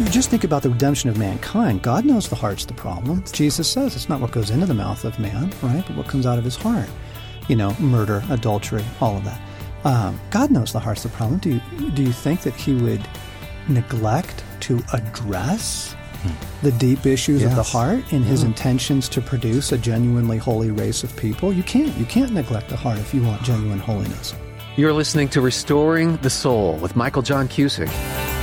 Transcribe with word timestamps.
You 0.00 0.06
just 0.06 0.28
think 0.28 0.42
about 0.42 0.64
the 0.64 0.70
redemption 0.70 1.08
of 1.08 1.16
mankind. 1.18 1.82
God 1.82 2.04
knows 2.04 2.28
the 2.28 2.34
heart's 2.34 2.64
the 2.64 2.74
problem. 2.74 3.22
Jesus 3.32 3.70
says 3.70 3.94
it's 3.94 4.08
not 4.08 4.20
what 4.20 4.32
goes 4.32 4.50
into 4.50 4.66
the 4.66 4.74
mouth 4.74 5.04
of 5.04 5.18
man, 5.20 5.52
right, 5.62 5.84
but 5.86 5.96
what 5.96 6.08
comes 6.08 6.26
out 6.26 6.36
of 6.36 6.42
his 6.44 6.56
heart. 6.56 6.88
You 7.46 7.54
know, 7.54 7.76
murder, 7.78 8.24
adultery, 8.28 8.84
all 9.00 9.16
of 9.16 9.24
that. 9.24 9.40
Um, 9.84 10.18
God 10.30 10.50
knows 10.50 10.72
the 10.72 10.80
heart's 10.80 11.04
the 11.04 11.10
problem. 11.10 11.38
Do 11.38 11.50
you, 11.50 11.90
do 11.92 12.02
you 12.02 12.12
think 12.12 12.40
that 12.40 12.54
He 12.54 12.74
would 12.74 13.06
neglect 13.68 14.42
to 14.60 14.82
address 14.92 15.94
the 16.62 16.72
deep 16.72 17.04
issues 17.06 17.44
of 17.44 17.54
the 17.54 17.62
heart 17.62 18.12
in 18.12 18.22
His 18.22 18.42
intentions 18.42 19.08
to 19.10 19.20
produce 19.20 19.72
a 19.72 19.78
genuinely 19.78 20.38
holy 20.38 20.70
race 20.70 21.04
of 21.04 21.14
people? 21.16 21.52
You 21.52 21.62
can't. 21.62 21.94
You 21.96 22.06
can't 22.06 22.32
neglect 22.32 22.68
the 22.68 22.76
heart 22.76 22.98
if 22.98 23.14
you 23.14 23.22
want 23.22 23.42
genuine 23.42 23.78
holiness. 23.78 24.34
You're 24.76 24.94
listening 24.94 25.28
to 25.28 25.40
Restoring 25.40 26.16
the 26.16 26.30
Soul 26.30 26.78
with 26.78 26.96
Michael 26.96 27.22
John 27.22 27.46
Cusick. 27.46 28.33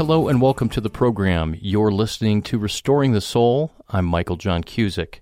Hello 0.00 0.28
and 0.28 0.40
welcome 0.40 0.70
to 0.70 0.80
the 0.80 0.88
program. 0.88 1.54
You're 1.60 1.92
listening 1.92 2.40
to 2.44 2.58
Restoring 2.58 3.12
the 3.12 3.20
Soul. 3.20 3.70
I'm 3.90 4.06
Michael 4.06 4.36
John 4.36 4.64
Cusick. 4.64 5.20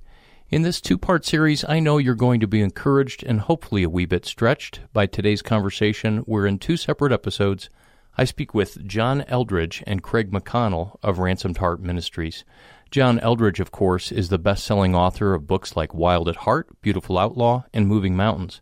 In 0.50 0.62
this 0.62 0.80
two 0.80 0.96
part 0.96 1.24
series, 1.24 1.64
I 1.68 1.80
know 1.80 1.98
you're 1.98 2.14
going 2.14 2.38
to 2.38 2.46
be 2.46 2.62
encouraged 2.62 3.24
and 3.24 3.40
hopefully 3.40 3.82
a 3.82 3.90
wee 3.90 4.06
bit 4.06 4.24
stretched 4.24 4.78
by 4.92 5.06
today's 5.06 5.42
conversation, 5.42 6.18
where 6.18 6.46
in 6.46 6.60
two 6.60 6.76
separate 6.76 7.10
episodes, 7.10 7.68
I 8.16 8.22
speak 8.22 8.54
with 8.54 8.86
John 8.86 9.22
Eldredge 9.22 9.82
and 9.84 10.00
Craig 10.00 10.30
McConnell 10.30 10.96
of 11.02 11.18
Ransomed 11.18 11.58
Heart 11.58 11.80
Ministries. 11.80 12.44
John 12.92 13.18
Eldredge, 13.18 13.58
of 13.58 13.72
course, 13.72 14.12
is 14.12 14.28
the 14.28 14.38
best 14.38 14.62
selling 14.62 14.94
author 14.94 15.34
of 15.34 15.48
books 15.48 15.74
like 15.74 15.92
Wild 15.92 16.28
at 16.28 16.36
Heart, 16.36 16.80
Beautiful 16.82 17.18
Outlaw, 17.18 17.64
and 17.74 17.88
Moving 17.88 18.14
Mountains. 18.14 18.60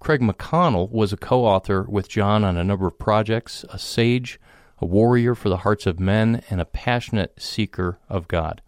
Craig 0.00 0.22
McConnell 0.22 0.90
was 0.90 1.12
a 1.12 1.16
co 1.16 1.44
author 1.44 1.84
with 1.84 2.08
John 2.08 2.42
on 2.42 2.56
a 2.56 2.64
number 2.64 2.88
of 2.88 2.98
projects, 2.98 3.64
a 3.68 3.78
sage, 3.78 4.40
a 4.82 4.84
warrior 4.84 5.36
for 5.36 5.48
the 5.48 5.58
hearts 5.58 5.86
of 5.86 6.00
men, 6.00 6.42
and 6.50 6.60
a 6.60 6.64
passionate 6.64 7.40
seeker 7.40 8.00
of 8.08 8.26
God. 8.26 8.60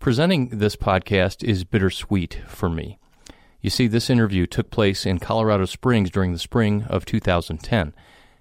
Presenting 0.00 0.48
this 0.48 0.74
podcast 0.74 1.44
is 1.44 1.62
bittersweet 1.62 2.40
for 2.48 2.68
me. 2.68 2.98
You 3.60 3.70
see, 3.70 3.86
this 3.86 4.10
interview 4.10 4.46
took 4.46 4.70
place 4.70 5.06
in 5.06 5.20
Colorado 5.20 5.66
Springs 5.66 6.10
during 6.10 6.32
the 6.32 6.38
spring 6.40 6.82
of 6.88 7.04
2010. 7.04 7.94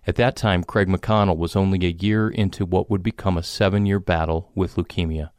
At 0.07 0.15
that 0.15 0.35
time, 0.35 0.63
Craig 0.63 0.87
McConnell 0.87 1.37
was 1.37 1.55
only 1.55 1.85
a 1.85 1.91
year 1.91 2.27
into 2.27 2.65
what 2.65 2.89
would 2.89 3.03
become 3.03 3.37
a 3.37 3.43
seven 3.43 3.85
year 3.85 3.99
battle 3.99 4.49
with 4.55 4.75
leukemia. 4.75 5.29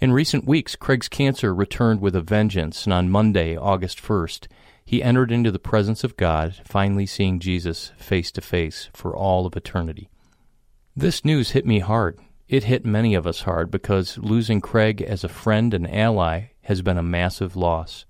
In 0.00 0.10
recent 0.10 0.46
weeks, 0.46 0.74
Craig's 0.74 1.08
cancer 1.08 1.54
returned 1.54 2.00
with 2.00 2.16
a 2.16 2.20
vengeance, 2.20 2.86
and 2.86 2.92
on 2.92 3.08
Monday, 3.08 3.56
August 3.56 4.02
1st, 4.02 4.48
he 4.84 5.00
entered 5.00 5.30
into 5.30 5.52
the 5.52 5.60
presence 5.60 6.02
of 6.02 6.16
God, 6.16 6.56
finally 6.64 7.06
seeing 7.06 7.38
Jesus 7.38 7.92
face 7.98 8.32
to 8.32 8.40
face 8.40 8.88
for 8.92 9.14
all 9.14 9.46
of 9.46 9.56
eternity. 9.56 10.08
This 10.98 11.24
news 11.24 11.50
hit 11.50 11.64
me 11.64 11.78
hard. 11.78 12.18
It 12.48 12.64
hit 12.64 12.84
many 12.84 13.14
of 13.14 13.24
us 13.24 13.42
hard 13.42 13.70
because 13.70 14.18
losing 14.18 14.60
Craig 14.60 15.00
as 15.00 15.22
a 15.22 15.28
friend 15.28 15.72
and 15.72 15.88
ally 15.88 16.46
has 16.62 16.82
been 16.82 16.98
a 16.98 17.04
massive 17.04 17.54
loss. 17.54 18.04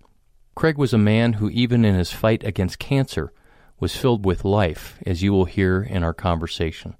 Craig 0.54 0.78
was 0.78 0.94
a 0.94 0.98
man 0.98 1.34
who, 1.34 1.50
even 1.50 1.84
in 1.84 1.94
his 1.94 2.12
fight 2.12 2.42
against 2.44 2.78
cancer, 2.78 3.30
was 3.78 3.94
filled 3.94 4.24
with 4.24 4.42
life, 4.42 4.96
as 5.04 5.22
you 5.22 5.34
will 5.34 5.44
hear 5.44 5.82
in 5.82 6.02
our 6.02 6.14
conversation. 6.14 6.96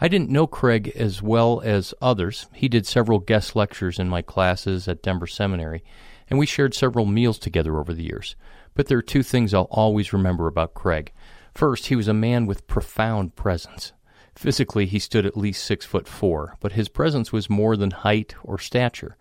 I 0.00 0.08
didn't 0.08 0.30
know 0.30 0.46
Craig 0.46 0.90
as 0.96 1.20
well 1.20 1.60
as 1.62 1.92
others. 2.00 2.46
He 2.54 2.70
did 2.70 2.86
several 2.86 3.18
guest 3.18 3.54
lectures 3.54 3.98
in 3.98 4.08
my 4.08 4.22
classes 4.22 4.88
at 4.88 5.02
Denver 5.02 5.26
Seminary, 5.26 5.84
and 6.30 6.38
we 6.38 6.46
shared 6.46 6.72
several 6.72 7.04
meals 7.04 7.38
together 7.38 7.78
over 7.78 7.92
the 7.92 8.04
years. 8.04 8.36
But 8.72 8.86
there 8.86 8.96
are 8.96 9.02
two 9.02 9.22
things 9.22 9.52
I'll 9.52 9.64
always 9.64 10.14
remember 10.14 10.46
about 10.46 10.72
Craig. 10.72 11.12
First, 11.54 11.88
he 11.88 11.94
was 11.94 12.08
a 12.08 12.14
man 12.14 12.46
with 12.46 12.66
profound 12.66 13.36
presence. 13.36 13.92
Physically, 14.40 14.86
he 14.86 14.98
stood 14.98 15.26
at 15.26 15.36
least 15.36 15.62
six 15.62 15.84
foot 15.84 16.08
four, 16.08 16.56
but 16.60 16.72
his 16.72 16.88
presence 16.88 17.30
was 17.30 17.50
more 17.50 17.76
than 17.76 17.90
height 17.90 18.34
or 18.42 18.58
stature. 18.58 19.18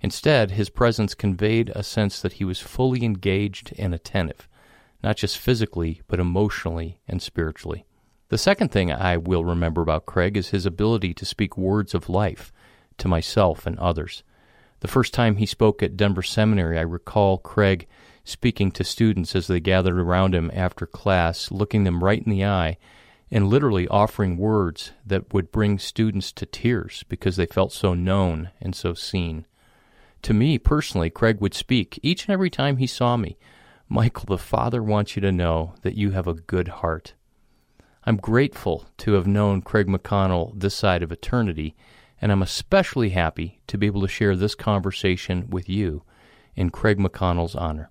Instead, 0.00 0.50
his 0.50 0.70
presence 0.70 1.14
conveyed 1.14 1.70
a 1.76 1.84
sense 1.84 2.20
that 2.20 2.32
he 2.32 2.44
was 2.44 2.58
fully 2.58 3.04
engaged 3.04 3.72
and 3.78 3.94
attentive, 3.94 4.48
not 5.04 5.16
just 5.16 5.38
physically, 5.38 6.02
but 6.08 6.18
emotionally 6.18 6.98
and 7.06 7.22
spiritually. 7.22 7.86
The 8.28 8.38
second 8.38 8.72
thing 8.72 8.90
I 8.90 9.16
will 9.18 9.44
remember 9.44 9.82
about 9.82 10.04
Craig 10.04 10.36
is 10.36 10.48
his 10.48 10.66
ability 10.66 11.14
to 11.14 11.24
speak 11.24 11.56
words 11.56 11.94
of 11.94 12.08
life 12.08 12.52
to 12.98 13.06
myself 13.06 13.68
and 13.68 13.78
others. 13.78 14.24
The 14.80 14.88
first 14.88 15.14
time 15.14 15.36
he 15.36 15.46
spoke 15.46 15.80
at 15.80 15.96
Denver 15.96 16.24
Seminary, 16.24 16.76
I 16.76 16.82
recall 16.82 17.38
Craig 17.38 17.86
speaking 18.24 18.72
to 18.72 18.82
students 18.82 19.36
as 19.36 19.46
they 19.46 19.60
gathered 19.60 20.00
around 20.00 20.34
him 20.34 20.50
after 20.52 20.86
class, 20.86 21.52
looking 21.52 21.84
them 21.84 22.02
right 22.02 22.20
in 22.20 22.32
the 22.32 22.44
eye, 22.44 22.78
and 23.30 23.48
literally 23.48 23.88
offering 23.88 24.36
words 24.36 24.92
that 25.04 25.32
would 25.32 25.50
bring 25.50 25.78
students 25.78 26.32
to 26.32 26.46
tears 26.46 27.04
because 27.08 27.36
they 27.36 27.46
felt 27.46 27.72
so 27.72 27.94
known 27.94 28.50
and 28.60 28.74
so 28.74 28.94
seen. 28.94 29.46
To 30.22 30.32
me 30.34 30.58
personally, 30.58 31.10
Craig 31.10 31.40
would 31.40 31.54
speak 31.54 31.98
each 32.02 32.26
and 32.26 32.32
every 32.32 32.50
time 32.50 32.76
he 32.76 32.86
saw 32.86 33.16
me 33.16 33.36
Michael, 33.88 34.26
the 34.26 34.38
Father 34.38 34.82
wants 34.82 35.14
you 35.14 35.22
to 35.22 35.30
know 35.30 35.74
that 35.82 35.94
you 35.94 36.10
have 36.10 36.26
a 36.26 36.34
good 36.34 36.66
heart. 36.68 37.14
I'm 38.02 38.16
grateful 38.16 38.86
to 38.98 39.12
have 39.12 39.28
known 39.28 39.62
Craig 39.62 39.86
McConnell 39.86 40.52
this 40.58 40.74
side 40.74 41.04
of 41.04 41.12
eternity, 41.12 41.76
and 42.20 42.32
I'm 42.32 42.42
especially 42.42 43.10
happy 43.10 43.60
to 43.68 43.78
be 43.78 43.86
able 43.86 44.00
to 44.00 44.08
share 44.08 44.34
this 44.34 44.56
conversation 44.56 45.48
with 45.50 45.68
you 45.68 46.02
in 46.56 46.70
Craig 46.70 46.98
McConnell's 46.98 47.54
honor. 47.54 47.90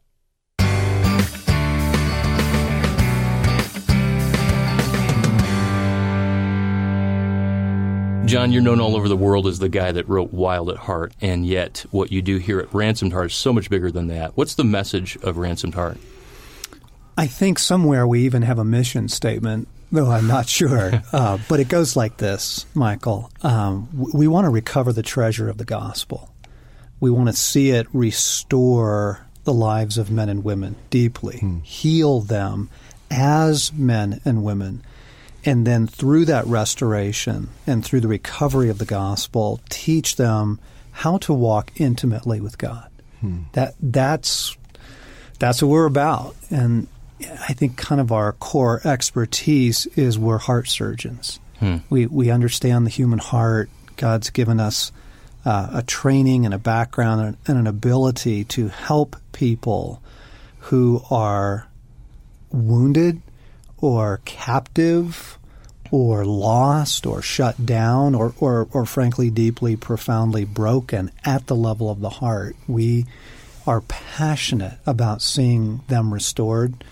John, 8.25 8.51
you're 8.51 8.63
known 8.63 8.81
all 8.81 8.95
over 8.95 9.07
the 9.07 9.15
world 9.15 9.45
as 9.45 9.59
the 9.59 9.69
guy 9.69 9.91
that 9.91 10.09
wrote 10.09 10.33
Wild 10.33 10.71
at 10.71 10.77
Heart, 10.77 11.13
and 11.21 11.45
yet 11.45 11.85
what 11.91 12.11
you 12.11 12.23
do 12.23 12.37
here 12.37 12.59
at 12.59 12.73
Ransomed 12.73 13.13
Heart 13.13 13.27
is 13.27 13.35
so 13.35 13.53
much 13.53 13.69
bigger 13.69 13.91
than 13.91 14.07
that. 14.07 14.35
What's 14.35 14.55
the 14.55 14.63
message 14.63 15.15
of 15.17 15.37
Ransomed 15.37 15.75
Heart? 15.75 15.97
I 17.15 17.27
think 17.27 17.59
somewhere 17.59 18.07
we 18.07 18.21
even 18.21 18.41
have 18.41 18.57
a 18.57 18.65
mission 18.65 19.09
statement, 19.09 19.67
though 19.91 20.09
I'm 20.09 20.25
not 20.25 20.49
sure. 20.49 21.03
uh, 21.13 21.37
but 21.47 21.59
it 21.59 21.69
goes 21.69 21.95
like 21.95 22.17
this, 22.17 22.65
Michael. 22.73 23.29
Um, 23.43 23.89
we 23.93 24.27
want 24.27 24.45
to 24.45 24.49
recover 24.49 24.91
the 24.91 25.03
treasure 25.03 25.47
of 25.47 25.59
the 25.59 25.65
gospel. 25.65 26.33
We 26.99 27.11
want 27.11 27.29
to 27.29 27.33
see 27.33 27.69
it 27.69 27.85
restore 27.93 29.27
the 29.43 29.53
lives 29.53 29.99
of 29.99 30.09
men 30.09 30.29
and 30.29 30.43
women 30.43 30.75
deeply, 30.89 31.61
heal 31.63 32.21
them 32.21 32.71
as 33.11 33.71
men 33.71 34.19
and 34.25 34.43
women. 34.43 34.83
And 35.45 35.65
then 35.65 35.85
through 35.85 36.25
that 36.25 36.45
restoration 36.47 37.49
and 37.67 37.85
through 37.85 38.01
the 38.01 38.07
recovery 38.07 38.69
of 38.69 38.79
the 38.79 38.85
gospel, 38.85 39.61
teach 39.69 40.15
them 40.15 40.59
how 40.91 41.17
to 41.19 41.33
walk 41.33 41.71
intimately 41.75 42.41
with 42.41 42.57
God. 42.57 42.89
That 43.53 43.75
that's 43.81 44.57
that's 45.39 45.61
what 45.61 45.69
we're 45.69 45.85
about. 45.85 46.35
And 46.49 46.87
I 47.21 47.53
think 47.53 47.77
kind 47.77 48.01
of 48.01 48.11
our 48.11 48.33
core 48.33 48.81
expertise 48.83 49.85
is 49.95 50.17
we're 50.17 50.37
heart 50.37 50.67
surgeons. 50.67 51.39
We 51.89 52.05
we 52.07 52.31
understand 52.31 52.85
the 52.85 52.89
human 52.91 53.19
heart. 53.19 53.69
God's 53.97 54.29
given 54.29 54.59
us 54.59 54.91
uh, 55.45 55.69
a 55.73 55.83
training 55.83 56.45
and 56.45 56.53
a 56.53 56.57
background 56.57 57.21
and, 57.21 57.37
and 57.47 57.57
an 57.59 57.67
ability 57.67 58.43
to 58.45 58.67
help 58.67 59.15
people 59.31 60.01
who 60.59 61.01
are 61.09 61.67
wounded 62.51 63.21
or 63.79 64.21
captive 64.25 65.37
or 65.91 66.25
lost 66.25 67.05
or 67.05 67.21
shut 67.21 67.65
down 67.65 68.15
or, 68.15 68.33
or, 68.39 68.67
or 68.71 68.85
frankly 68.85 69.29
deeply 69.29 69.75
profoundly 69.75 70.43
broken 70.43 71.11
at 71.23 71.47
the 71.47 71.55
level 71.55 71.89
of 71.89 72.01
the 72.01 72.09
heart 72.09 72.55
we 72.67 73.05
are 73.67 73.81
passionate 73.81 74.77
about 74.85 75.21
seeing 75.21 75.81
them 75.87 76.13
restored. 76.13 76.83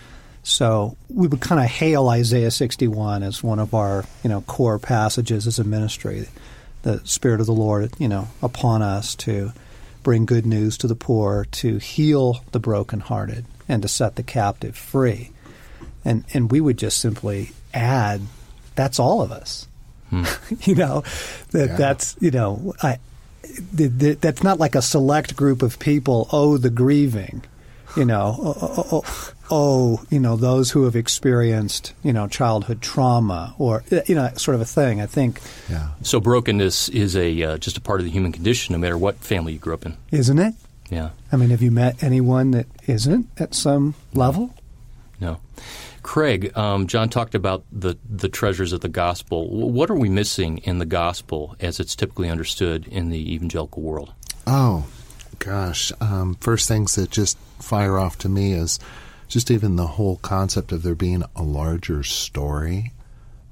So 0.42 0.96
we 1.08 1.28
would 1.28 1.40
kind 1.40 1.60
of 1.60 1.66
hail 1.66 2.08
Isaiah 2.08 2.50
61 2.50 3.22
as 3.22 3.42
one 3.42 3.58
of 3.58 3.74
our 3.74 4.04
you 4.22 4.30
know 4.30 4.42
core 4.42 4.78
passages 4.78 5.46
as 5.46 5.58
a 5.58 5.64
ministry. 5.64 6.28
The 6.82 7.00
spirit 7.04 7.40
of 7.40 7.46
the 7.46 7.52
Lord 7.52 7.92
you 7.98 8.08
know 8.08 8.28
upon 8.42 8.82
us 8.82 9.14
to 9.16 9.52
bring 10.02 10.26
good 10.26 10.44
news 10.44 10.76
to 10.78 10.86
the 10.86 10.94
poor 10.94 11.46
to 11.50 11.78
heal 11.78 12.44
the 12.52 12.60
brokenhearted 12.60 13.46
and 13.68 13.80
to 13.82 13.88
set 13.88 14.16
the 14.16 14.22
captive 14.22 14.76
free 14.76 15.30
and 16.04 16.24
and 16.34 16.50
we 16.50 16.60
would 16.60 16.76
just 16.78 16.98
simply 16.98 17.50
add 17.72 18.20
that's 18.74 18.98
all 18.98 19.22
of 19.22 19.30
us 19.32 19.66
you 20.60 20.74
know 20.76 21.02
that 21.50 21.76
that's 21.76 22.16
you 22.20 22.30
know 22.30 22.72
I 22.82 22.98
th- 23.76 23.98
th- 23.98 24.20
that's 24.20 24.42
not 24.44 24.58
like 24.60 24.74
a 24.76 24.82
select 24.82 25.34
group 25.34 25.60
of 25.62 25.78
people 25.78 26.28
oh 26.32 26.56
the 26.56 26.70
grieving 26.70 27.42
you 27.96 28.04
know 28.04 28.36
oh, 28.38 28.56
oh, 28.62 28.88
oh, 28.92 29.32
oh 29.50 30.04
you 30.10 30.20
know 30.20 30.36
those 30.36 30.70
who 30.70 30.84
have 30.84 30.94
experienced 30.94 31.94
you 32.04 32.12
know 32.12 32.28
childhood 32.28 32.80
trauma 32.80 33.54
or 33.58 33.82
you 34.06 34.14
know 34.14 34.30
sort 34.36 34.54
of 34.54 34.60
a 34.60 34.64
thing 34.64 35.00
i 35.00 35.06
think 35.06 35.40
Yeah. 35.68 35.88
So 36.02 36.20
brokenness 36.20 36.88
is 36.90 37.16
a 37.16 37.42
uh, 37.42 37.58
just 37.58 37.76
a 37.76 37.80
part 37.80 37.98
of 38.00 38.04
the 38.06 38.12
human 38.12 38.30
condition, 38.32 38.72
no 38.72 38.78
matter 38.78 38.96
what 38.98 39.16
family 39.16 39.52
you 39.54 39.58
grew 39.58 39.74
up 39.74 39.84
in. 39.86 39.96
isn't 40.12 40.38
it 40.38 40.54
Yeah. 40.90 41.10
i 41.32 41.36
mean 41.36 41.50
have 41.50 41.62
you 41.62 41.70
met 41.72 42.02
anyone 42.04 42.52
that 42.52 42.66
isn't 42.86 43.26
at 43.38 43.52
some 43.54 43.94
level 44.12 44.54
No. 45.20 45.38
Craig, 46.04 46.56
um, 46.56 46.86
John 46.86 47.08
talked 47.08 47.34
about 47.34 47.64
the, 47.72 47.96
the 48.08 48.28
treasures 48.28 48.74
of 48.74 48.82
the 48.82 48.88
gospel. 48.88 49.48
What 49.48 49.90
are 49.90 49.96
we 49.96 50.10
missing 50.10 50.58
in 50.58 50.78
the 50.78 50.86
gospel 50.86 51.56
as 51.58 51.80
it's 51.80 51.96
typically 51.96 52.28
understood 52.28 52.86
in 52.86 53.08
the 53.08 53.34
evangelical 53.34 53.82
world? 53.82 54.12
Oh, 54.46 54.86
gosh. 55.38 55.90
Um, 56.02 56.36
first 56.36 56.68
things 56.68 56.94
that 56.94 57.10
just 57.10 57.38
fire 57.58 57.98
off 57.98 58.18
to 58.18 58.28
me 58.28 58.52
is 58.52 58.78
just 59.28 59.50
even 59.50 59.76
the 59.76 59.86
whole 59.86 60.16
concept 60.18 60.72
of 60.72 60.82
there 60.82 60.94
being 60.94 61.24
a 61.34 61.42
larger 61.42 62.02
story, 62.02 62.92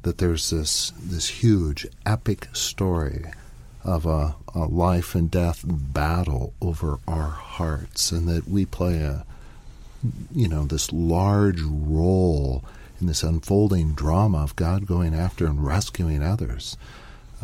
that 0.02 0.19
there's 0.19 0.50
this 0.50 0.93
this 1.00 1.28
huge 1.28 1.87
epic 2.05 2.48
story 2.52 3.25
of 3.82 4.05
a, 4.05 4.37
a 4.55 4.66
life 4.66 5.14
and 5.14 5.31
death 5.31 5.64
battle 5.66 6.52
over 6.60 6.98
our 7.08 7.31
hearts, 7.31 8.12
and 8.12 8.28
that 8.28 8.46
we 8.46 8.66
play 8.66 8.98
a 8.98 9.25
you 10.32 10.49
know 10.49 10.64
this 10.64 10.93
large 10.93 11.60
role 11.62 12.64
in 13.00 13.06
this 13.06 13.22
unfolding 13.22 13.94
drama 13.94 14.38
of 14.38 14.56
God 14.56 14.87
going 14.87 15.14
after 15.14 15.46
and 15.46 15.64
rescuing 15.64 16.22
others. 16.22 16.76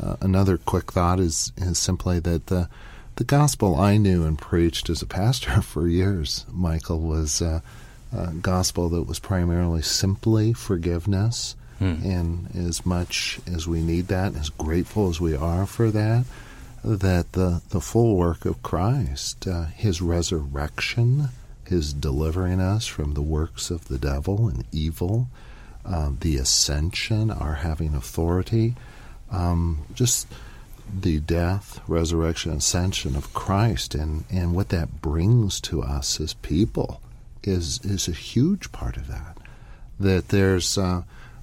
Uh, 0.01 0.17
another 0.21 0.59
quick 0.59 0.93
thought 0.93 1.21
is 1.21 1.53
is 1.57 1.79
simply 1.79 2.21
that 2.21 2.47
the 2.47 2.69
the 3.17 3.25
gospel 3.25 3.75
I 3.75 3.97
knew 3.97 4.25
and 4.25 4.39
preached 4.39 4.89
as 4.89 5.03
a 5.03 5.07
pastor 5.07 5.61
for 5.63 5.89
years, 5.89 6.47
Michael, 6.53 7.01
was 7.01 7.43
uh, 7.43 7.61
a 8.17 8.29
gospel 8.29 8.89
that 8.91 9.03
was 9.03 9.19
primarily 9.19 9.83
simply 9.83 10.53
forgiveness. 10.53 11.57
Hmm. 11.81 11.95
And 12.05 12.57
as 12.57 12.87
much 12.87 13.41
as 13.47 13.67
we 13.67 13.83
need 13.83 14.09
that, 14.09 14.35
as 14.37 14.51
grateful 14.51 15.09
as 15.09 15.21
we 15.21 15.35
are 15.37 15.67
for 15.67 15.91
that, 15.91 16.25
that 16.85 17.33
the, 17.33 17.63
the 17.71 17.81
full 17.81 18.17
work 18.17 18.45
of 18.45 18.63
Christ, 18.63 19.47
uh, 19.47 19.67
his 19.67 20.01
resurrection, 20.01 21.29
his 21.69 21.93
delivering 21.93 22.61
us 22.61 22.87
from 22.87 23.13
the 23.13 23.23
works 23.23 23.71
of 23.71 23.89
the 23.89 23.99
devil 23.99 24.49
and 24.49 24.65
evil, 24.73 25.29
uh, 25.85 26.11
the 26.21 26.37
ascension, 26.37 27.31
our 27.31 27.55
having 27.55 27.95
authority, 27.95 28.75
um, 29.31 29.85
just 29.93 30.27
the 31.01 31.21
death, 31.21 31.81
resurrection, 31.87 32.53
ascension 32.53 33.15
of 33.17 33.35
Christ 33.35 33.95
and, 33.95 34.25
and 34.31 34.55
what 34.55 34.71
that 34.71 35.03
brings 35.03 35.61
to 35.63 35.83
us 35.83 36.19
as 36.21 36.33
people 36.35 37.03
is 37.43 37.81
is 37.85 38.09
a 38.09 38.13
huge 38.13 38.73
part 38.73 38.97
of 38.97 39.07
that. 39.09 39.37
That 40.01 40.29
there's 40.29 40.79
uh, 40.79 41.03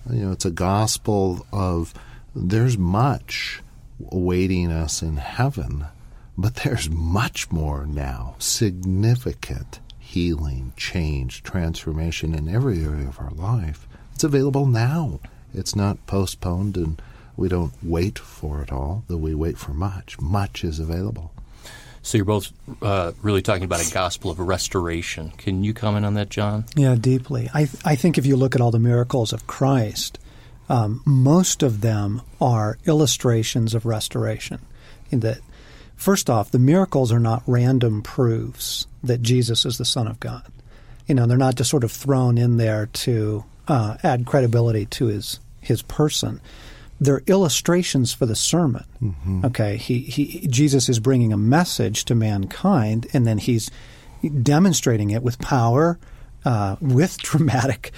you 0.09 0.25
know 0.25 0.31
it's 0.31 0.45
a 0.45 0.51
gospel 0.51 1.45
of 1.51 1.93
there's 2.35 2.77
much 2.77 3.61
awaiting 4.11 4.71
us 4.71 5.03
in 5.03 5.17
heaven, 5.17 5.85
but 6.35 6.55
there's 6.55 6.89
much 6.89 7.51
more 7.51 7.85
now, 7.85 8.35
significant 8.39 9.79
healing, 10.15 10.71
change, 10.77 11.43
transformation 11.43 12.33
in 12.33 12.47
every 12.47 12.81
area 12.81 13.05
of 13.05 13.19
our 13.19 13.31
life. 13.31 13.85
It's 14.13 14.23
available 14.23 14.65
now. 14.65 15.19
It's 15.53 15.75
not 15.75 16.07
postponed 16.07 16.77
and 16.77 17.01
we 17.35 17.49
don't 17.49 17.73
wait 17.83 18.17
for 18.17 18.61
it 18.61 18.71
all, 18.71 19.03
though 19.09 19.17
we 19.17 19.35
wait 19.35 19.57
for 19.57 19.73
much. 19.73 20.17
Much 20.21 20.63
is 20.63 20.79
available. 20.79 21.33
So 22.01 22.17
you're 22.17 22.23
both 22.23 22.53
uh, 22.81 23.11
really 23.21 23.41
talking 23.41 23.65
about 23.65 23.85
a 23.85 23.93
gospel 23.93 24.31
of 24.31 24.39
restoration. 24.39 25.31
Can 25.31 25.65
you 25.65 25.73
comment 25.73 26.05
on 26.05 26.13
that, 26.13 26.29
John? 26.29 26.63
Yeah, 26.77 26.95
deeply. 26.95 27.49
I, 27.53 27.65
th- 27.65 27.83
I 27.83 27.97
think 27.97 28.17
if 28.17 28.25
you 28.25 28.37
look 28.37 28.55
at 28.55 28.61
all 28.61 28.71
the 28.71 28.79
miracles 28.79 29.33
of 29.33 29.47
Christ, 29.47 30.17
um, 30.69 31.01
most 31.05 31.61
of 31.61 31.81
them 31.81 32.21
are 32.39 32.77
illustrations 32.85 33.75
of 33.75 33.85
restoration. 33.85 34.59
In 35.11 35.19
that, 35.19 35.39
first 35.95 36.29
off, 36.29 36.51
the 36.51 36.59
miracles 36.59 37.11
are 37.11 37.19
not 37.19 37.43
random 37.45 38.01
proofs 38.01 38.87
that 39.03 39.21
Jesus 39.21 39.65
is 39.65 39.77
the 39.77 39.85
Son 39.85 40.07
of 40.07 40.19
God. 40.19 40.45
You 41.07 41.15
know, 41.15 41.27
they're 41.27 41.37
not 41.37 41.55
just 41.55 41.69
sort 41.69 41.83
of 41.83 41.91
thrown 41.91 42.37
in 42.37 42.57
there 42.57 42.87
to 42.87 43.43
uh, 43.67 43.97
add 44.03 44.25
credibility 44.25 44.85
to 44.87 45.07
his 45.07 45.39
his 45.61 45.81
person 45.81 46.41
they're 46.99 47.21
illustrations 47.27 48.13
for 48.13 48.25
the 48.25 48.35
sermon. 48.35 48.85
Mm-hmm. 49.01 49.45
Okay, 49.45 49.77
he, 49.77 49.99
he 49.99 50.47
Jesus 50.47 50.87
is 50.89 50.99
bringing 50.99 51.33
a 51.33 51.37
message 51.37 52.05
to 52.05 52.15
mankind, 52.15 53.07
and 53.13 53.27
then 53.27 53.37
he's 53.37 53.69
demonstrating 54.41 55.11
it 55.11 55.21
with 55.21 55.39
power, 55.39 55.99
uh, 56.45 56.77
with 56.79 57.17
dramatic, 57.21 57.91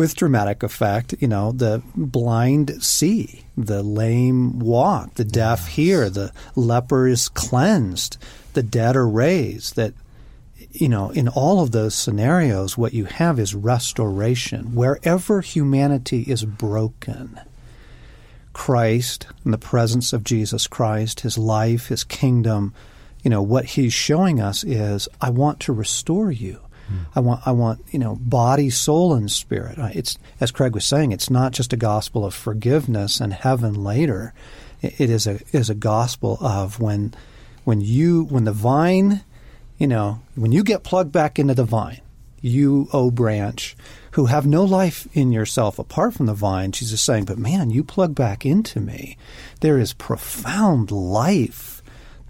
with 0.00 0.16
dramatic 0.16 0.62
effect. 0.62 1.14
You 1.20 1.28
know, 1.28 1.52
the 1.52 1.82
blind 1.94 2.82
see, 2.82 3.44
the 3.54 3.82
lame 3.82 4.58
walk, 4.58 5.16
the 5.16 5.26
deaf 5.26 5.68
hear, 5.68 6.08
the 6.08 6.32
leper 6.56 7.06
is 7.06 7.28
cleansed, 7.28 8.16
the 8.54 8.62
dead 8.62 8.96
are 8.96 9.06
raised. 9.06 9.76
That 9.76 9.92
you 10.72 10.88
know, 10.88 11.10
in 11.10 11.28
all 11.28 11.60
of 11.60 11.72
those 11.72 11.94
scenarios, 11.94 12.78
what 12.78 12.94
you 12.94 13.04
have 13.04 13.38
is 13.38 13.54
restoration. 13.54 14.74
Wherever 14.74 15.42
humanity 15.42 16.22
is 16.22 16.46
broken, 16.46 17.38
Christ 18.54 19.26
in 19.44 19.50
the 19.50 19.58
presence 19.58 20.14
of 20.14 20.24
Jesus 20.24 20.66
Christ, 20.66 21.20
his 21.20 21.36
life, 21.36 21.88
his 21.88 22.04
kingdom, 22.04 22.72
you 23.22 23.28
know, 23.28 23.42
what 23.42 23.66
he's 23.66 23.92
showing 23.92 24.40
us 24.40 24.64
is 24.64 25.10
I 25.20 25.28
want 25.28 25.60
to 25.60 25.74
restore 25.74 26.30
you. 26.32 26.60
I 27.14 27.20
want 27.20 27.46
I 27.46 27.52
want, 27.52 27.84
you 27.90 27.98
know, 27.98 28.16
body, 28.16 28.70
soul 28.70 29.14
and 29.14 29.30
spirit. 29.30 29.78
It's 29.94 30.18
as 30.40 30.50
Craig 30.50 30.74
was 30.74 30.84
saying, 30.84 31.12
it's 31.12 31.30
not 31.30 31.52
just 31.52 31.72
a 31.72 31.76
gospel 31.76 32.24
of 32.24 32.34
forgiveness 32.34 33.20
and 33.20 33.32
heaven 33.32 33.74
later. 33.82 34.32
It 34.82 35.10
is 35.10 35.26
a 35.26 35.40
is 35.52 35.70
a 35.70 35.74
gospel 35.74 36.38
of 36.40 36.80
when 36.80 37.14
when 37.64 37.80
you 37.80 38.24
when 38.24 38.44
the 38.44 38.52
vine, 38.52 39.22
you 39.78 39.86
know, 39.86 40.20
when 40.34 40.52
you 40.52 40.62
get 40.62 40.82
plugged 40.82 41.12
back 41.12 41.38
into 41.38 41.54
the 41.54 41.64
vine, 41.64 42.00
you, 42.40 42.88
O 42.92 43.10
branch, 43.10 43.76
who 44.12 44.26
have 44.26 44.46
no 44.46 44.64
life 44.64 45.06
in 45.12 45.32
yourself 45.32 45.78
apart 45.78 46.14
from 46.14 46.26
the 46.26 46.34
vine. 46.34 46.72
Jesus 46.72 47.00
saying, 47.00 47.26
But 47.26 47.38
man, 47.38 47.70
you 47.70 47.84
plug 47.84 48.14
back 48.14 48.44
into 48.44 48.80
me. 48.80 49.16
There 49.60 49.78
is 49.78 49.92
profound 49.92 50.90
life, 50.90 51.79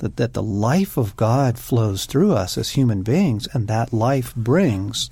that, 0.01 0.17
that 0.17 0.35
the 0.35 0.43
life 0.43 0.97
of 0.97 1.17
God 1.17 1.59
flows 1.59 2.05
through 2.05 2.33
us 2.33 2.59
as 2.59 2.71
human 2.71 3.03
beings, 3.03 3.49
and 3.53 3.69
that 3.69 3.93
life 3.93 4.35
brings 4.35 5.11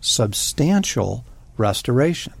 substantial 0.00 1.24
restoration. 1.56 2.34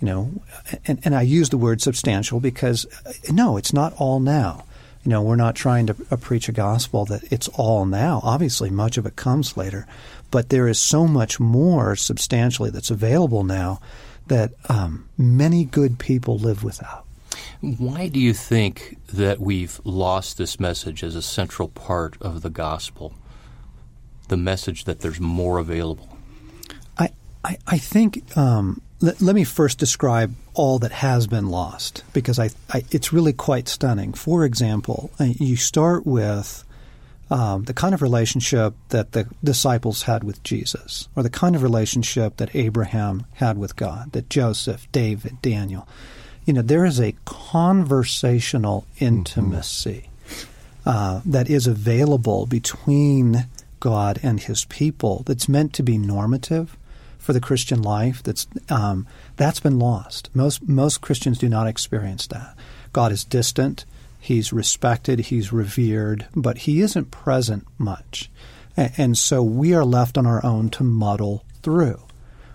You 0.00 0.06
know, 0.06 0.42
and, 0.86 0.98
and 1.04 1.14
I 1.14 1.22
use 1.22 1.50
the 1.50 1.58
word 1.58 1.80
substantial 1.80 2.40
because, 2.40 2.86
uh, 3.06 3.12
no, 3.30 3.56
it's 3.56 3.72
not 3.72 3.92
all 3.98 4.18
now. 4.18 4.64
You 5.04 5.10
know, 5.10 5.22
we're 5.22 5.36
not 5.36 5.54
trying 5.54 5.86
to 5.86 5.96
uh, 6.10 6.16
preach 6.16 6.48
a 6.48 6.52
gospel 6.52 7.04
that 7.06 7.22
it's 7.32 7.48
all 7.48 7.84
now. 7.86 8.20
Obviously, 8.24 8.70
much 8.70 8.98
of 8.98 9.06
it 9.06 9.14
comes 9.14 9.56
later 9.56 9.86
but 10.32 10.48
there 10.48 10.66
is 10.66 10.80
so 10.80 11.06
much 11.06 11.38
more 11.38 11.94
substantially 11.94 12.70
that's 12.70 12.90
available 12.90 13.44
now 13.44 13.80
that 14.26 14.50
um, 14.68 15.08
many 15.16 15.64
good 15.64 15.98
people 15.98 16.38
live 16.38 16.64
without. 16.64 17.01
Why 17.60 18.08
do 18.08 18.18
you 18.18 18.34
think 18.34 18.98
that 19.12 19.40
we've 19.40 19.80
lost 19.84 20.36
this 20.36 20.58
message 20.58 21.04
as 21.04 21.14
a 21.14 21.22
central 21.22 21.68
part 21.68 22.20
of 22.20 22.42
the 22.42 22.50
gospel? 22.50 23.14
The 24.28 24.36
message 24.36 24.84
that 24.84 25.00
there's 25.00 25.20
more 25.20 25.58
available? 25.58 26.16
I, 26.98 27.10
I, 27.44 27.58
I 27.66 27.78
think, 27.78 28.36
um, 28.36 28.80
let, 29.00 29.20
let, 29.20 29.34
me 29.34 29.44
first 29.44 29.78
describe 29.78 30.34
all 30.54 30.78
that 30.80 30.92
has 30.92 31.26
been 31.26 31.48
lost 31.48 32.02
because 32.12 32.38
I, 32.38 32.50
I 32.70 32.84
it's 32.90 33.12
really 33.12 33.32
quite 33.32 33.68
stunning. 33.68 34.12
For 34.12 34.44
example, 34.44 35.10
uh, 35.20 35.24
you 35.24 35.56
start 35.56 36.06
with 36.06 36.64
um, 37.30 37.64
the 37.64 37.74
kind 37.74 37.94
of 37.94 38.02
relationship 38.02 38.74
that 38.90 39.12
the 39.12 39.26
disciples 39.42 40.02
had 40.02 40.22
with 40.22 40.42
Jesus, 40.42 41.08
or 41.16 41.22
the 41.22 41.30
kind 41.30 41.56
of 41.56 41.62
relationship 41.62 42.36
that 42.36 42.54
Abraham 42.54 43.24
had 43.34 43.56
with 43.56 43.74
God, 43.74 44.12
that 44.12 44.28
Joseph, 44.28 44.90
David, 44.92 45.40
Daniel. 45.40 45.88
You 46.44 46.54
know, 46.54 46.62
there 46.62 46.84
is 46.84 47.00
a 47.00 47.14
conversational 47.24 48.86
intimacy 48.98 50.08
mm-hmm. 50.26 50.88
uh, 50.88 51.20
that 51.24 51.48
is 51.48 51.66
available 51.66 52.46
between 52.46 53.46
God 53.80 54.18
and 54.22 54.40
His 54.40 54.64
people 54.64 55.22
that's 55.26 55.48
meant 55.48 55.72
to 55.74 55.82
be 55.82 55.98
normative 55.98 56.76
for 57.18 57.32
the 57.32 57.40
Christian 57.40 57.80
life. 57.80 58.22
That's 58.22 58.46
um, 58.68 59.06
that's 59.36 59.60
been 59.60 59.78
lost. 59.78 60.30
Most 60.34 60.68
most 60.68 61.00
Christians 61.00 61.38
do 61.38 61.48
not 61.48 61.68
experience 61.68 62.26
that. 62.28 62.56
God 62.92 63.12
is 63.12 63.24
distant. 63.24 63.84
He's 64.18 64.52
respected, 64.52 65.18
he's 65.18 65.52
revered, 65.52 66.26
but 66.34 66.58
he 66.58 66.80
isn't 66.80 67.10
present 67.10 67.66
much. 67.76 68.30
And 68.76 69.18
so 69.18 69.42
we 69.42 69.74
are 69.74 69.84
left 69.84 70.16
on 70.16 70.26
our 70.26 70.44
own 70.46 70.70
to 70.70 70.84
muddle 70.84 71.44
through, 71.62 72.00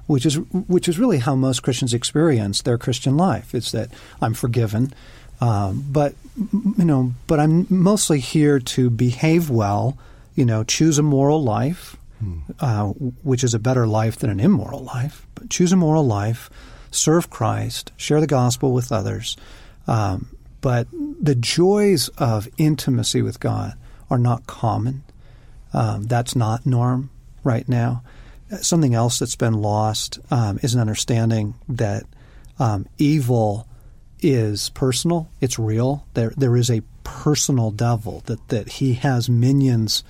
which 0.08 0.26
is 0.26 0.36
which 0.36 0.88
is 0.88 0.98
really 0.98 1.20
how 1.20 1.36
most 1.36 1.62
Christians 1.62 1.94
experience 1.94 2.62
their 2.62 2.78
Christian 2.78 3.18
life. 3.18 3.54
It's 3.54 3.72
that 3.72 3.90
I'm 4.22 4.34
forgiven, 4.34 4.94
um, 5.40 5.86
but 5.90 6.16
you 6.36 6.86
know, 6.86 7.14
but 7.28 7.40
I'm 7.40 7.68
mostly 7.70 8.20
here 8.20 8.60
to 8.60 8.90
behave 8.90 9.50
well. 9.50 9.98
You 10.36 10.46
know, 10.46 10.64
choose 10.64 10.98
a 10.98 11.04
moral 11.04 11.44
life, 11.44 11.98
hmm. 12.20 12.40
uh, 12.60 12.88
which 12.88 13.44
is 13.44 13.54
a 13.54 13.60
better 13.60 13.86
life 13.86 14.18
than 14.18 14.30
an 14.30 14.40
immoral 14.40 14.84
life. 14.84 15.28
But 15.36 15.50
choose 15.50 15.72
a 15.72 15.78
moral 15.78 16.06
life, 16.06 16.50
serve 16.90 17.30
Christ, 17.30 17.92
share 17.98 18.22
the 18.22 18.28
gospel 18.28 18.72
with 18.72 18.92
others, 18.92 19.36
um, 19.88 20.30
but 20.62 20.88
the 21.22 21.36
joys 21.36 22.10
of 22.18 22.48
intimacy 22.58 23.22
with 23.22 23.40
God 23.40 23.74
are 24.10 24.18
not 24.18 24.48
common. 24.48 25.04
Um, 25.74 26.04
that's 26.04 26.36
not 26.36 26.66
norm 26.66 27.10
right 27.44 27.68
now. 27.68 28.04
Something 28.62 28.94
else 28.94 29.20
that's 29.20 29.36
been 29.36 29.54
lost 29.54 30.20
um, 30.32 30.60
is 30.62 30.74
an 30.74 30.82
understanding 30.82 31.56
that 31.70 32.04
um, 32.60 32.88
evil 32.98 33.68
is 34.22 34.70
personal. 34.70 35.30
It's 35.42 35.60
real. 35.60 36.06
There 36.13 36.34
there 36.38 36.56
is 36.56 36.72
a 36.72 36.82
personal 37.04 37.72
devil 37.72 38.24
that 38.25 38.48
that 38.50 38.70
he 38.70 38.96
has 38.96 39.30
minions. 39.30 40.04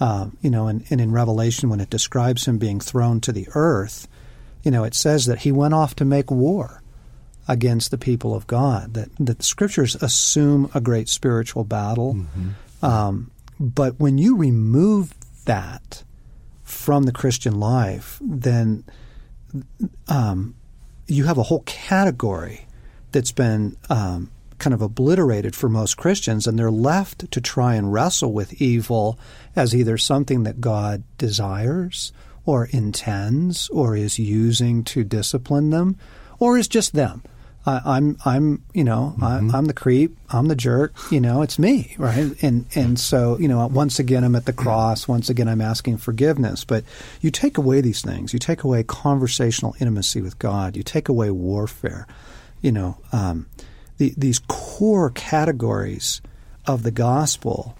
Uh, 0.00 0.28
you 0.42 0.50
know, 0.50 0.66
and, 0.66 0.84
and 0.90 1.00
in 1.00 1.12
Revelation, 1.12 1.68
when 1.68 1.78
it 1.78 1.88
describes 1.88 2.46
him 2.46 2.58
being 2.58 2.80
thrown 2.80 3.20
to 3.20 3.30
the 3.30 3.46
earth, 3.54 4.08
you 4.64 4.70
know, 4.72 4.82
it 4.82 4.92
says 4.92 5.26
that 5.26 5.38
he 5.38 5.52
went 5.52 5.72
off 5.72 5.94
to 5.94 6.04
make 6.04 6.32
war 6.32 6.82
against 7.46 7.92
the 7.92 7.98
people 7.98 8.34
of 8.34 8.46
God. 8.48 8.94
That 8.94 9.08
that 9.20 9.38
the 9.38 9.44
scriptures 9.44 9.94
assume 9.96 10.68
a 10.74 10.80
great 10.80 11.08
spiritual 11.08 11.62
battle, 11.62 12.14
mm-hmm. 12.14 12.84
um, 12.84 13.30
but 13.60 14.00
when 14.00 14.18
you 14.18 14.36
remove 14.36 15.14
that 15.44 16.02
from 16.74 17.04
the 17.04 17.12
Christian 17.12 17.58
life, 17.58 18.18
then 18.20 18.84
um, 20.08 20.54
you 21.06 21.24
have 21.24 21.38
a 21.38 21.44
whole 21.44 21.62
category 21.66 22.66
that's 23.12 23.32
been 23.32 23.76
um, 23.88 24.30
kind 24.58 24.74
of 24.74 24.82
obliterated 24.82 25.54
for 25.54 25.68
most 25.68 25.96
Christians, 25.96 26.46
and 26.46 26.58
they're 26.58 26.70
left 26.70 27.30
to 27.30 27.40
try 27.40 27.74
and 27.74 27.92
wrestle 27.92 28.32
with 28.32 28.60
evil 28.60 29.18
as 29.54 29.74
either 29.74 29.98
something 29.98 30.42
that 30.44 30.60
God 30.60 31.04
desires 31.18 32.12
or 32.46 32.66
intends 32.66 33.68
or 33.70 33.96
is 33.96 34.18
using 34.18 34.84
to 34.84 35.04
discipline 35.04 35.70
them 35.70 35.96
or 36.38 36.58
is 36.58 36.68
just 36.68 36.92
them. 36.92 37.22
I, 37.66 37.96
am 37.96 38.18
I'm 38.24 38.62
you 38.74 38.84
know 38.84 39.14
mm-hmm. 39.18 39.54
I, 39.54 39.58
am 39.58 39.64
the 39.66 39.72
creep. 39.72 40.16
I'm 40.28 40.48
the 40.48 40.56
jerk. 40.56 40.94
You 41.10 41.20
know 41.20 41.42
it's 41.42 41.58
me 41.58 41.94
right? 41.98 42.30
And 42.42 42.66
and 42.74 42.98
so 42.98 43.38
you 43.38 43.48
know 43.48 43.66
once 43.66 43.98
again 43.98 44.24
I'm 44.24 44.36
at 44.36 44.44
the 44.44 44.52
cross. 44.52 45.08
Once 45.08 45.30
again 45.30 45.48
I'm 45.48 45.60
asking 45.60 45.98
forgiveness. 45.98 46.64
But 46.64 46.84
you 47.20 47.30
take 47.30 47.56
away 47.56 47.80
these 47.80 48.02
things. 48.02 48.32
You 48.32 48.38
take 48.38 48.64
away 48.64 48.82
conversational 48.82 49.74
intimacy 49.80 50.20
with 50.20 50.38
God. 50.38 50.76
You 50.76 50.82
take 50.82 51.08
away 51.08 51.30
warfare. 51.30 52.06
You 52.60 52.72
know 52.72 52.98
um, 53.12 53.46
the, 53.96 54.12
these 54.16 54.40
core 54.40 55.10
categories 55.10 56.20
of 56.66 56.82
the 56.82 56.90
gospel 56.90 57.76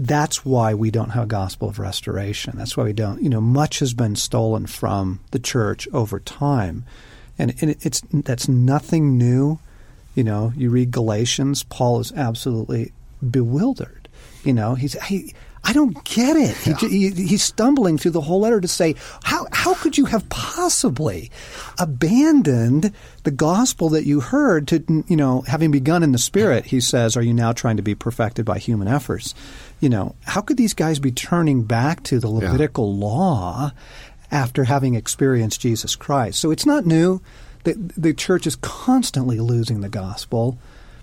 that's 0.00 0.44
why 0.44 0.74
we 0.74 0.92
don't 0.92 1.10
have 1.10 1.24
a 1.24 1.26
gospel 1.26 1.68
of 1.68 1.80
restoration. 1.80 2.54
That's 2.56 2.76
why 2.76 2.84
we 2.84 2.92
don't 2.92 3.20
you 3.20 3.28
know 3.28 3.40
much 3.40 3.80
has 3.80 3.92
been 3.94 4.16
stolen 4.16 4.66
from 4.66 5.20
the 5.32 5.40
church 5.40 5.88
over 5.92 6.20
time 6.20 6.84
and, 7.38 7.54
and 7.60 7.76
it's 7.80 8.02
that's 8.12 8.48
nothing 8.48 9.16
new. 9.16 9.58
You 10.14 10.24
know, 10.24 10.52
you 10.56 10.70
read 10.70 10.90
Galatians, 10.90 11.62
Paul 11.62 12.00
is 12.00 12.12
absolutely 12.12 12.92
bewildered. 13.30 14.08
You 14.44 14.52
know, 14.52 14.74
he's 14.74 15.00
he, 15.04 15.34
I 15.64 15.72
don't 15.72 16.02
get 16.04 16.36
it. 16.36 16.56
He, 16.56 16.88
he, 16.88 17.10
he's 17.10 17.42
stumbling 17.42 17.98
through 17.98 18.12
the 18.12 18.20
whole 18.20 18.40
letter 18.40 18.60
to 18.60 18.68
say, 18.68 18.94
how, 19.24 19.46
how 19.52 19.74
could 19.74 19.98
you 19.98 20.06
have 20.06 20.28
possibly 20.28 21.30
abandoned 21.78 22.92
the 23.24 23.30
gospel 23.30 23.90
that 23.90 24.06
you 24.06 24.20
heard 24.20 24.68
to, 24.68 25.04
you 25.08 25.16
know, 25.16 25.42
having 25.42 25.70
begun 25.70 26.02
in 26.02 26.12
the 26.12 26.18
spirit, 26.18 26.66
he 26.66 26.80
says, 26.80 27.16
are 27.16 27.22
you 27.22 27.34
now 27.34 27.52
trying 27.52 27.76
to 27.76 27.82
be 27.82 27.94
perfected 27.94 28.46
by 28.46 28.58
human 28.58 28.88
efforts? 28.88 29.34
You 29.80 29.88
know, 29.88 30.14
how 30.22 30.40
could 30.40 30.56
these 30.56 30.74
guys 30.74 31.00
be 31.00 31.12
turning 31.12 31.64
back 31.64 32.02
to 32.04 32.18
the 32.18 32.28
Levitical 32.28 32.94
yeah. 32.94 33.04
law 33.04 33.72
after 34.30 34.64
having 34.64 34.94
experienced 34.94 35.60
Jesus 35.60 35.96
Christ. 35.96 36.40
So 36.40 36.50
it's 36.50 36.66
not 36.66 36.86
new. 36.86 37.20
The, 37.64 37.74
the 37.96 38.14
church 38.14 38.46
is 38.46 38.56
constantly 38.56 39.40
losing 39.40 39.80
the 39.80 39.88
gospel, 39.88 40.58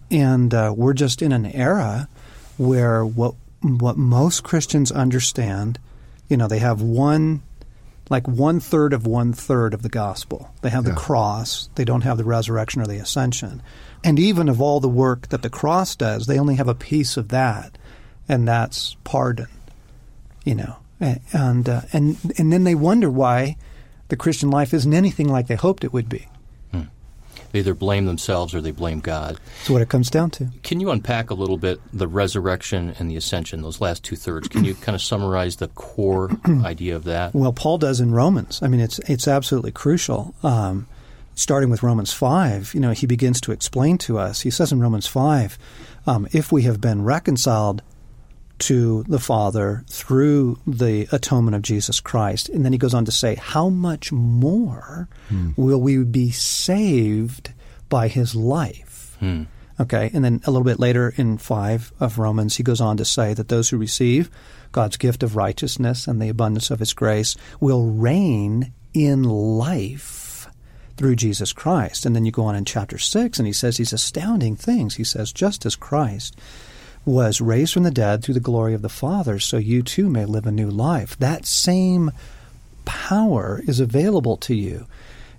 and 0.10 0.54
uh, 0.54 0.74
we're 0.76 0.94
just 0.94 1.22
in 1.22 1.32
an 1.32 1.46
era 1.46 2.08
where 2.58 3.06
what 3.06 3.36
what 3.62 3.98
most 3.98 4.44
Christians 4.44 4.92
understand, 4.92 5.80
you 6.30 6.38
know, 6.38 6.48
they 6.48 6.60
have 6.60 6.82
one 6.82 7.42
like 8.10 8.28
one 8.28 8.60
third 8.60 8.94
of 8.94 9.08
one 9.08 9.34
third 9.34 9.74
of 9.74 9.82
the 9.82 9.90
gospel. 9.90 10.52
They 10.62 10.70
have 10.70 10.86
yeah. 10.86 10.92
the 10.92 10.98
cross. 10.98 11.70
They 11.76 11.86
don't 11.86 12.04
have 12.04 12.18
the 12.18 12.24
resurrection 12.24 12.82
or 12.82 12.88
the 12.88 12.98
ascension. 12.98 13.64
And 14.04 14.20
even 14.20 14.48
of 14.48 14.62
all 14.62 14.80
the 14.80 14.88
work 14.88 15.30
that 15.30 15.42
the 15.42 15.50
cross 15.50 15.96
does, 15.96 16.28
they 16.28 16.38
only 16.38 16.56
have 16.56 16.68
a 16.68 16.76
piece 16.76 17.18
of 17.18 17.30
that, 17.30 17.78
and 18.30 18.48
that's 18.48 18.96
pardon. 19.04 19.48
You 20.44 20.56
know, 20.56 20.76
and 21.00 21.70
uh, 21.70 21.82
and 21.94 22.18
and 22.38 22.52
then 22.52 22.64
they 22.64 22.76
wonder 22.76 23.10
why 23.10 23.58
the 24.08 24.16
Christian 24.16 24.50
life 24.50 24.74
isn't 24.74 24.94
anything 24.94 25.28
like 25.28 25.48
they 25.48 25.56
hoped 25.56 25.84
it 25.84 25.94
would 25.94 26.10
be. 26.10 26.28
Hmm. 26.72 26.84
They 27.52 27.60
either 27.60 27.74
blame 27.74 28.06
themselves 28.06 28.54
or 28.54 28.62
they 28.62 28.72
blame 28.72 29.00
God. 29.00 29.40
That's 29.58 29.70
what 29.70 29.82
it 29.82 29.90
comes 29.90 30.10
down 30.10 30.30
to. 30.32 30.50
Can 30.64 30.80
you 30.80 30.92
unpack 30.92 31.30
a 31.30 31.34
little 31.34 31.58
bit 31.58 31.80
the 31.94 32.08
resurrection 32.08 32.96
and 33.00 33.10
the 33.10 33.16
ascension, 33.16 33.62
those 33.62 33.82
last 33.82 34.04
two 34.04 34.16
thirds? 34.16 34.48
Can 34.48 34.64
you 34.64 34.76
kind 34.82 34.96
of 34.96 35.02
summarize 35.02 35.58
the 35.58 35.68
core 35.70 36.32
idea 36.64 36.96
of 36.96 37.04
that? 37.06 37.34
Well, 37.34 37.54
Paul 37.54 37.78
does 37.78 38.00
in 38.00 38.12
Romans. 38.12 38.62
I 38.62 38.68
mean, 38.68 38.80
it's 38.80 39.00
it's 39.00 39.28
absolutely 39.28 39.72
crucial. 39.72 40.34
Um, 40.44 40.88
starting 41.36 41.70
with 41.70 41.84
Romans 41.84 42.14
five, 42.14 42.74
you 42.74 42.80
know, 42.80 42.92
he 42.92 43.06
begins 43.06 43.42
to 43.42 43.52
explain 43.52 43.98
to 44.00 44.18
us. 44.18 44.42
He 44.42 44.50
says 44.50 44.72
in 44.72 44.80
Romans 44.80 45.08
five, 45.08 45.58
um, 46.08 46.28
if 46.32 46.52
we 46.52 46.64
have 46.64 46.80
been 46.80 47.04
reconciled 47.04 47.82
to 48.60 49.04
the 49.04 49.20
Father 49.20 49.84
through 49.90 50.60
the 50.66 51.08
atonement 51.12 51.56
of 51.56 51.62
Jesus 51.62 52.00
Christ. 52.00 52.50
And 52.50 52.64
then 52.64 52.72
he 52.72 52.78
goes 52.78 52.94
on 52.94 53.06
to 53.06 53.12
say, 53.12 53.36
How 53.36 53.70
much 53.70 54.12
more 54.12 55.10
hmm. 55.30 55.52
will 55.56 55.82
we 55.82 56.04
be 56.04 56.32
saved 56.32 57.54
by 57.90 58.08
his 58.08 58.36
life? 58.36 59.18
Hmm. 59.20 59.44
Okay, 59.78 60.10
and 60.14 60.24
then 60.24 60.42
a 60.46 60.52
little 60.52 60.64
bit 60.64 60.80
later 60.80 61.14
in 61.18 61.38
5 61.38 61.92
of 62.00 62.18
Romans, 62.18 62.56
he 62.56 62.64
goes 62.64 62.80
on 62.80 62.96
to 62.96 63.04
say 63.04 63.34
that 63.34 63.50
those 63.50 63.70
who 63.70 63.78
receive 63.78 64.30
God's 64.72 64.96
gift 64.96 65.22
of 65.22 65.36
righteousness 65.36 66.08
and 66.08 66.22
the 66.22 66.30
abundance 66.30 66.72
of 66.72 66.80
his 66.80 66.94
grace 66.94 67.36
will 67.60 67.86
reign 67.86 68.72
in 68.94 69.24
life 69.24 70.48
through 70.96 71.18
Jesus 71.18 71.52
Christ. 71.52 72.06
And 72.06 72.16
then 72.16 72.26
you 72.26 72.32
go 72.32 72.46
on 72.46 72.56
in 72.56 72.64
chapter 72.64 72.98
6, 72.98 73.38
and 73.38 73.46
he 73.46 73.52
says 73.52 73.76
these 73.76 73.92
astounding 73.92 74.56
things. 74.56 74.96
He 74.96 75.04
says, 75.04 75.34
Just 75.34 75.66
as 75.66 75.76
Christ 75.76 76.38
was 77.06 77.40
raised 77.40 77.74
from 77.74 77.84
the 77.84 77.92
dead 77.92 78.24
through 78.24 78.34
the 78.34 78.40
glory 78.40 78.74
of 78.74 78.82
the 78.82 78.90
Father, 78.90 79.40
so 79.40 79.58
you 79.58 79.84
too 79.84 80.10
may 80.10 80.26
live 80.26 80.48
a 80.48 80.52
new 80.52 80.70
life. 80.70 81.18
That 81.20 81.46
same 81.46 82.12
power 82.86 83.62
is 83.68 83.80
available 83.80 84.38
to 84.38 84.56
you. 84.56 84.88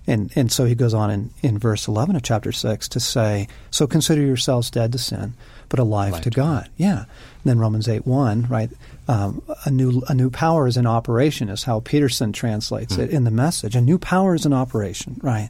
And, 0.09 0.31
and 0.35 0.49
so 0.49 0.63
he 0.63 0.73
goes 0.73 0.93
on 0.93 1.11
in, 1.11 1.31
in 1.43 1.59
verse 1.59 1.87
11 1.87 2.15
of 2.15 2.23
chapter 2.23 2.53
6 2.53 2.87
to 2.89 2.99
say, 2.99 3.49
So 3.69 3.85
consider 3.85 4.21
yourselves 4.21 4.71
dead 4.71 4.93
to 4.93 4.97
sin, 4.97 5.33
but 5.67 5.79
alive 5.79 6.21
to 6.21 6.29
God. 6.29 6.63
God. 6.63 6.69
Yeah. 6.77 6.99
And 6.99 7.43
then 7.43 7.59
Romans 7.59 7.89
8 7.89 8.07
1, 8.07 8.47
right? 8.47 8.69
Um, 9.09 9.43
a, 9.65 9.71
new, 9.71 10.01
a 10.07 10.13
new 10.13 10.29
power 10.29 10.65
is 10.65 10.77
in 10.77 10.85
operation, 10.85 11.49
is 11.49 11.63
how 11.63 11.81
Peterson 11.81 12.31
translates 12.31 12.95
mm. 12.95 12.99
it 12.99 13.09
in 13.09 13.25
the 13.25 13.31
message. 13.31 13.75
A 13.75 13.81
new 13.81 13.97
power 13.97 14.33
is 14.33 14.45
in 14.45 14.53
operation, 14.53 15.19
right? 15.21 15.49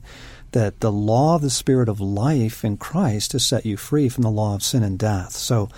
That 0.54 0.80
the 0.80 0.92
law 0.92 1.36
of 1.36 1.44
the 1.44 1.52
Spirit 1.52 1.88
of 1.88 2.02
life 2.02 2.66
in 2.66 2.78
Christ 2.78 3.34
has 3.34 3.46
set 3.46 3.64
you 3.64 3.78
free 3.78 4.10
from 4.10 4.24
the 4.24 4.32
law 4.32 4.56
of 4.56 4.64
sin 4.64 4.82
and 4.82 4.98
death. 4.98 5.34
So 5.34 5.70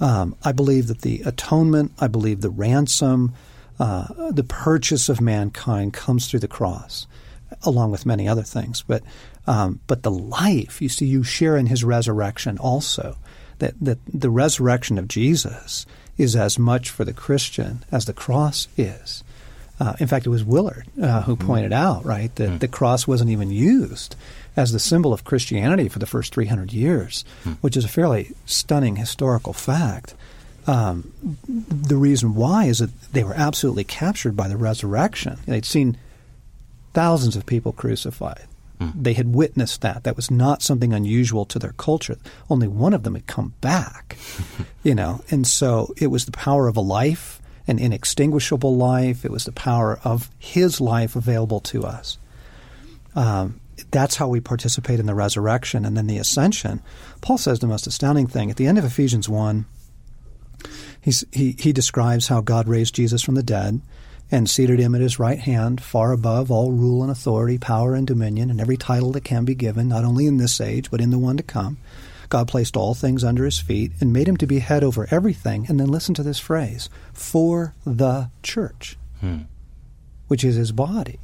um, 0.00 0.36
I 0.44 0.52
believe 0.52 0.88
that 0.88 1.00
the 1.00 1.22
atonement, 1.22 1.92
I 1.98 2.06
believe 2.08 2.40
the 2.40 2.50
ransom, 2.50 3.34
uh, 3.78 4.30
the 4.30 4.44
purchase 4.44 5.08
of 5.08 5.20
mankind 5.20 5.92
comes 5.92 6.28
through 6.28 6.40
the 6.40 6.48
cross, 6.48 7.06
along 7.62 7.90
with 7.90 8.06
many 8.06 8.28
other 8.28 8.42
things. 8.42 8.82
But 8.82 9.02
um, 9.46 9.80
but 9.86 10.02
the 10.02 10.10
life, 10.10 10.82
you 10.82 10.88
see, 10.88 11.06
you 11.06 11.22
share 11.22 11.56
in 11.56 11.66
his 11.66 11.84
resurrection 11.84 12.58
also. 12.58 13.16
That 13.58 13.74
that 13.80 13.98
the 14.06 14.30
resurrection 14.30 14.98
of 14.98 15.08
Jesus 15.08 15.86
is 16.18 16.36
as 16.36 16.58
much 16.58 16.90
for 16.90 17.04
the 17.04 17.12
Christian 17.12 17.84
as 17.90 18.04
the 18.04 18.12
cross 18.12 18.68
is. 18.76 19.22
Uh, 19.78 19.94
in 19.98 20.06
fact, 20.06 20.26
it 20.26 20.30
was 20.30 20.44
Willard 20.44 20.86
uh, 21.00 21.22
who 21.22 21.36
mm-hmm. 21.36 21.46
pointed 21.46 21.72
out, 21.72 22.04
right, 22.04 22.34
that 22.36 22.50
mm. 22.50 22.58
the 22.58 22.68
cross 22.68 23.06
wasn't 23.06 23.30
even 23.30 23.50
used 23.50 24.16
as 24.56 24.72
the 24.72 24.78
symbol 24.78 25.12
of 25.12 25.24
Christianity 25.24 25.88
for 25.88 25.98
the 25.98 26.06
first 26.06 26.34
300 26.34 26.72
years, 26.72 27.24
hmm. 27.44 27.52
which 27.60 27.76
is 27.76 27.84
a 27.84 27.88
fairly 27.88 28.32
stunning 28.46 28.96
historical 28.96 29.52
fact. 29.52 30.14
Um, 30.66 31.12
the 31.46 31.96
reason 31.96 32.34
why 32.34 32.64
is 32.64 32.78
that 32.78 33.12
they 33.12 33.22
were 33.22 33.34
absolutely 33.34 33.84
captured 33.84 34.36
by 34.36 34.48
the 34.48 34.56
resurrection. 34.56 35.38
They'd 35.46 35.64
seen 35.64 35.96
thousands 36.92 37.36
of 37.36 37.46
people 37.46 37.72
crucified. 37.72 38.46
Hmm. 38.80 38.90
They 38.94 39.12
had 39.12 39.34
witnessed 39.34 39.82
that. 39.82 40.04
That 40.04 40.16
was 40.16 40.30
not 40.30 40.62
something 40.62 40.92
unusual 40.92 41.44
to 41.46 41.58
their 41.58 41.72
culture. 41.72 42.16
Only 42.50 42.66
one 42.66 42.94
of 42.94 43.04
them 43.04 43.14
had 43.14 43.26
come 43.26 43.54
back, 43.60 44.16
you 44.82 44.94
know. 44.94 45.20
And 45.30 45.46
so 45.46 45.94
it 45.98 46.08
was 46.08 46.24
the 46.24 46.32
power 46.32 46.66
of 46.66 46.76
a 46.76 46.80
life, 46.82 47.40
an 47.68 47.78
inextinguishable 47.78 48.76
life. 48.76 49.24
It 49.24 49.30
was 49.30 49.44
the 49.44 49.52
power 49.52 50.00
of 50.02 50.30
His 50.38 50.80
life 50.80 51.14
available 51.16 51.60
to 51.60 51.84
us. 51.84 52.18
Um, 53.14 53.60
that's 53.90 54.16
how 54.16 54.28
we 54.28 54.40
participate 54.40 55.00
in 55.00 55.06
the 55.06 55.14
resurrection 55.14 55.84
and 55.84 55.96
then 55.96 56.06
the 56.06 56.18
ascension. 56.18 56.82
Paul 57.20 57.38
says 57.38 57.58
the 57.58 57.66
most 57.66 57.86
astounding 57.86 58.26
thing 58.26 58.50
at 58.50 58.56
the 58.56 58.66
end 58.66 58.78
of 58.78 58.84
Ephesians 58.84 59.28
1. 59.28 59.66
he, 61.02 61.56
he 61.58 61.72
describes 61.72 62.28
how 62.28 62.40
God 62.40 62.68
raised 62.68 62.94
Jesus 62.94 63.22
from 63.22 63.34
the 63.34 63.42
dead 63.42 63.80
and 64.30 64.50
seated 64.50 64.80
him 64.80 64.94
at 64.94 65.00
his 65.00 65.18
right 65.18 65.38
hand, 65.38 65.80
far 65.80 66.12
above 66.12 66.50
all 66.50 66.72
rule 66.72 67.02
and 67.02 67.12
authority, 67.12 67.58
power 67.58 67.94
and 67.94 68.06
dominion, 68.06 68.50
and 68.50 68.60
every 68.60 68.76
title 68.76 69.12
that 69.12 69.22
can 69.22 69.44
be 69.44 69.54
given, 69.54 69.88
not 69.88 70.04
only 70.04 70.26
in 70.26 70.38
this 70.38 70.60
age, 70.60 70.90
but 70.90 71.00
in 71.00 71.10
the 71.10 71.18
one 71.18 71.36
to 71.36 71.44
come. 71.44 71.78
God 72.28 72.48
placed 72.48 72.76
all 72.76 72.94
things 72.94 73.22
under 73.22 73.44
his 73.44 73.60
feet 73.60 73.92
and 74.00 74.12
made 74.12 74.26
him 74.26 74.36
to 74.38 74.46
be 74.46 74.58
head 74.58 74.82
over 74.82 75.06
everything. 75.12 75.66
And 75.68 75.78
then 75.78 75.86
listen 75.86 76.12
to 76.14 76.24
this 76.24 76.40
phrase 76.40 76.90
for 77.12 77.74
the 77.84 78.30
church. 78.42 78.98
Hmm. 79.20 79.42
which 80.28 80.44
is 80.44 80.56
his 80.56 80.72
body, 80.72 81.18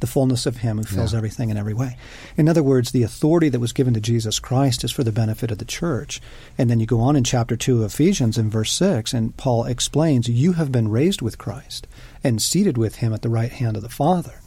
the 0.00 0.06
fullness 0.06 0.46
of 0.46 0.58
him 0.58 0.78
who 0.78 0.84
fills 0.84 1.12
Yeah. 1.12 1.18
everything 1.18 1.50
in 1.50 1.56
every 1.56 1.74
way. 1.74 1.96
In 2.36 2.48
other 2.48 2.62
words, 2.62 2.90
the 2.90 3.02
authority 3.02 3.48
that 3.48 3.60
was 3.60 3.72
given 3.72 3.94
to 3.94 4.00
Jesus 4.00 4.38
Christ 4.38 4.84
is 4.84 4.90
for 4.92 5.04
the 5.04 5.12
benefit 5.12 5.50
of 5.50 5.58
the 5.58 5.64
church. 5.64 6.20
And 6.58 6.68
then 6.70 6.80
you 6.80 6.86
go 6.86 7.00
on 7.00 7.16
in 7.16 7.24
chapter 7.24 7.56
2 7.56 7.78
of 7.82 7.92
Ephesians 7.92 8.38
in 8.38 8.50
verse 8.50 8.72
6, 8.72 9.12
and 9.14 9.36
Paul 9.36 9.64
explains, 9.64 10.28
You 10.28 10.52
have 10.54 10.70
been 10.72 10.88
raised 10.88 11.22
with 11.22 11.38
Christ 11.38 11.86
and 12.24 12.42
seated 12.42 12.76
with 12.78 12.96
him 12.96 13.12
at 13.12 13.22
the 13.22 13.28
right 13.28 13.52
hand 13.52 13.76
of 13.76 13.82
the 13.82 13.88
Father, 13.88 14.40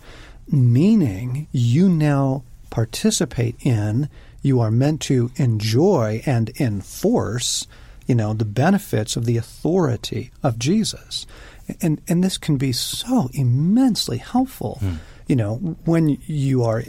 meaning 0.51 1.47
you 1.51 1.89
now 1.89 2.43
participate 2.69 3.55
in, 3.61 4.09
you 4.41 4.59
are 4.59 4.71
meant 4.71 5.01
to 5.01 5.31
enjoy 5.35 6.21
and 6.25 6.49
enforce, 6.59 7.67
you 8.07 8.15
know, 8.15 8.33
the 8.33 8.45
benefits 8.45 9.15
of 9.15 9.25
the 9.25 9.37
authority 9.37 10.31
of 10.43 10.57
Jesus. 10.59 11.25
And 11.81 12.01
and 12.07 12.23
this 12.23 12.37
can 12.37 12.57
be 12.57 12.71
so 12.71 13.29
immensely 13.33 14.17
helpful. 14.17 14.77
Hmm. 14.81 14.95
You 15.29 15.35
know, 15.35 15.55
when 15.85 16.17
you 16.25 16.63
are 16.63 16.81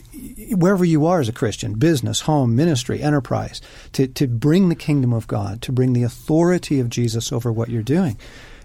wherever 0.53 0.85
you 0.85 1.07
are 1.07 1.21
as 1.21 1.29
a 1.29 1.33
Christian, 1.33 1.75
business, 1.75 2.23
home, 2.23 2.57
ministry, 2.57 3.03
enterprise, 3.03 3.61
to, 3.93 4.07
to 4.09 4.27
bring 4.27 4.71
the 4.71 4.75
kingdom 4.75 5.13
of 5.13 5.27
God, 5.27 5.61
to 5.63 5.73
bring 5.73 5.93
the 5.93 6.05
authority 6.05 6.81
of 6.81 6.89
Jesus 6.89 7.33
over 7.33 7.53
what 7.53 7.69
you're 7.69 7.83
doing. 7.83 8.19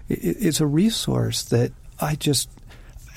It, 0.08 0.36
it's 0.40 0.60
a 0.60 0.66
resource 0.66 1.42
that 1.44 1.72
I 2.00 2.14
just 2.14 2.48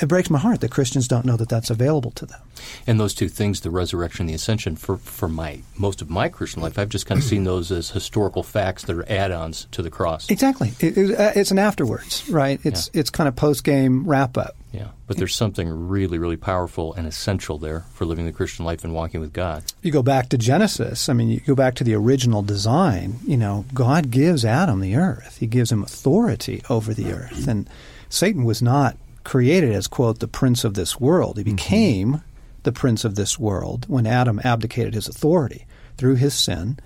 it 0.01 0.07
breaks 0.07 0.29
my 0.29 0.39
heart 0.39 0.61
that 0.61 0.71
Christians 0.71 1.07
don't 1.07 1.25
know 1.25 1.37
that 1.37 1.49
that's 1.49 1.69
available 1.69 2.11
to 2.11 2.25
them. 2.25 2.39
And 2.87 2.99
those 2.99 3.13
two 3.13 3.29
things, 3.29 3.61
the 3.61 3.69
resurrection 3.69 4.23
and 4.23 4.29
the 4.29 4.33
ascension, 4.33 4.75
for, 4.75 4.97
for 4.97 5.27
my 5.27 5.61
most 5.77 6.01
of 6.01 6.09
my 6.09 6.29
Christian 6.29 6.61
life, 6.61 6.77
I've 6.77 6.89
just 6.89 7.05
kind 7.05 7.19
of 7.19 7.25
seen 7.25 7.43
those 7.43 7.71
as 7.71 7.89
historical 7.89 8.43
facts 8.43 8.83
that 8.83 8.95
are 8.95 9.09
add-ons 9.09 9.67
to 9.71 9.81
the 9.81 9.89
cross. 9.89 10.29
Exactly, 10.29 10.73
it, 10.79 10.97
it, 10.97 11.19
uh, 11.19 11.31
it's 11.35 11.51
an 11.51 11.59
afterwards, 11.59 12.27
right? 12.29 12.59
It's 12.63 12.89
it's 12.93 13.09
kind 13.09 13.27
of 13.27 13.35
post 13.35 13.63
game 13.63 14.07
wrap 14.07 14.37
up. 14.37 14.55
Yeah, 14.71 14.89
but 15.07 15.17
there's 15.17 15.35
something 15.35 15.87
really, 15.87 16.19
really 16.19 16.37
powerful 16.37 16.93
and 16.93 17.07
essential 17.07 17.57
there 17.57 17.85
for 17.93 18.05
living 18.05 18.25
the 18.25 18.31
Christian 18.31 18.65
life 18.65 18.83
and 18.83 18.93
walking 18.93 19.19
with 19.19 19.33
God. 19.33 19.63
You 19.81 19.91
go 19.91 20.03
back 20.03 20.29
to 20.29 20.37
Genesis. 20.37 21.09
I 21.09 21.13
mean, 21.13 21.29
you 21.29 21.39
go 21.39 21.55
back 21.55 21.73
to 21.75 21.83
the 21.83 21.95
original 21.95 22.43
design. 22.43 23.19
You 23.25 23.37
know, 23.37 23.65
God 23.73 24.11
gives 24.11 24.45
Adam 24.45 24.79
the 24.79 24.95
earth. 24.95 25.37
He 25.39 25.47
gives 25.47 25.71
him 25.71 25.81
authority 25.81 26.61
over 26.69 26.93
the 26.93 27.11
earth, 27.11 27.47
and 27.47 27.67
Satan 28.09 28.43
was 28.43 28.61
not 28.61 28.95
created 29.23 29.71
as 29.71 29.87
quote 29.87 30.19
the 30.19 30.27
prince 30.27 30.63
of 30.63 30.73
this 30.73 30.99
world. 30.99 31.37
He 31.37 31.43
became 31.43 32.21
the 32.63 32.71
prince 32.71 33.05
of 33.05 33.15
this 33.15 33.39
world 33.39 33.85
when 33.87 34.05
Adam 34.05 34.41
abdicated 34.43 34.93
his 34.93 35.07
authority 35.07 35.65
through 35.97 36.15
his 36.15 36.33
sin. 36.33 36.77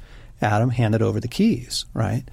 Adam 0.42 0.72
handed 0.72 1.02
over 1.02 1.20
the 1.20 1.28
keys, 1.28 1.86
right? 1.94 2.24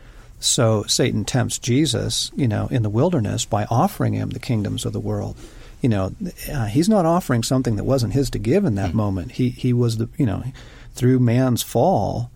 So 0.41 0.85
Satan 0.85 1.25
tempts 1.25 1.59
Jesus, 1.59 2.31
you 2.35 2.49
know, 2.49 2.67
in 2.69 2.83
the 2.83 2.91
wilderness 2.91 3.45
by 3.45 3.67
offering 3.67 4.15
him 4.15 4.31
the 4.31 4.39
kingdoms 4.39 4.85
of 4.85 4.93
the 4.93 5.01
world. 5.01 5.37
You 5.83 5.89
know, 5.89 6.15
uh, 6.53 6.67
he's 6.67 6.89
not 6.89 7.07
offering 7.07 7.43
something 7.43 7.77
that 7.77 7.85
wasn't 7.85 8.15
his 8.15 8.31
to 8.31 8.39
give 8.39 8.65
in 8.65 8.75
that 8.75 8.95
moment. 8.95 9.33
He 9.33 9.51
he 9.51 9.73
was 9.73 9.97
the 9.99 10.09
you 10.17 10.27
know, 10.27 10.43
through 10.95 11.21
man's 11.21 11.63
fall, 11.63 12.31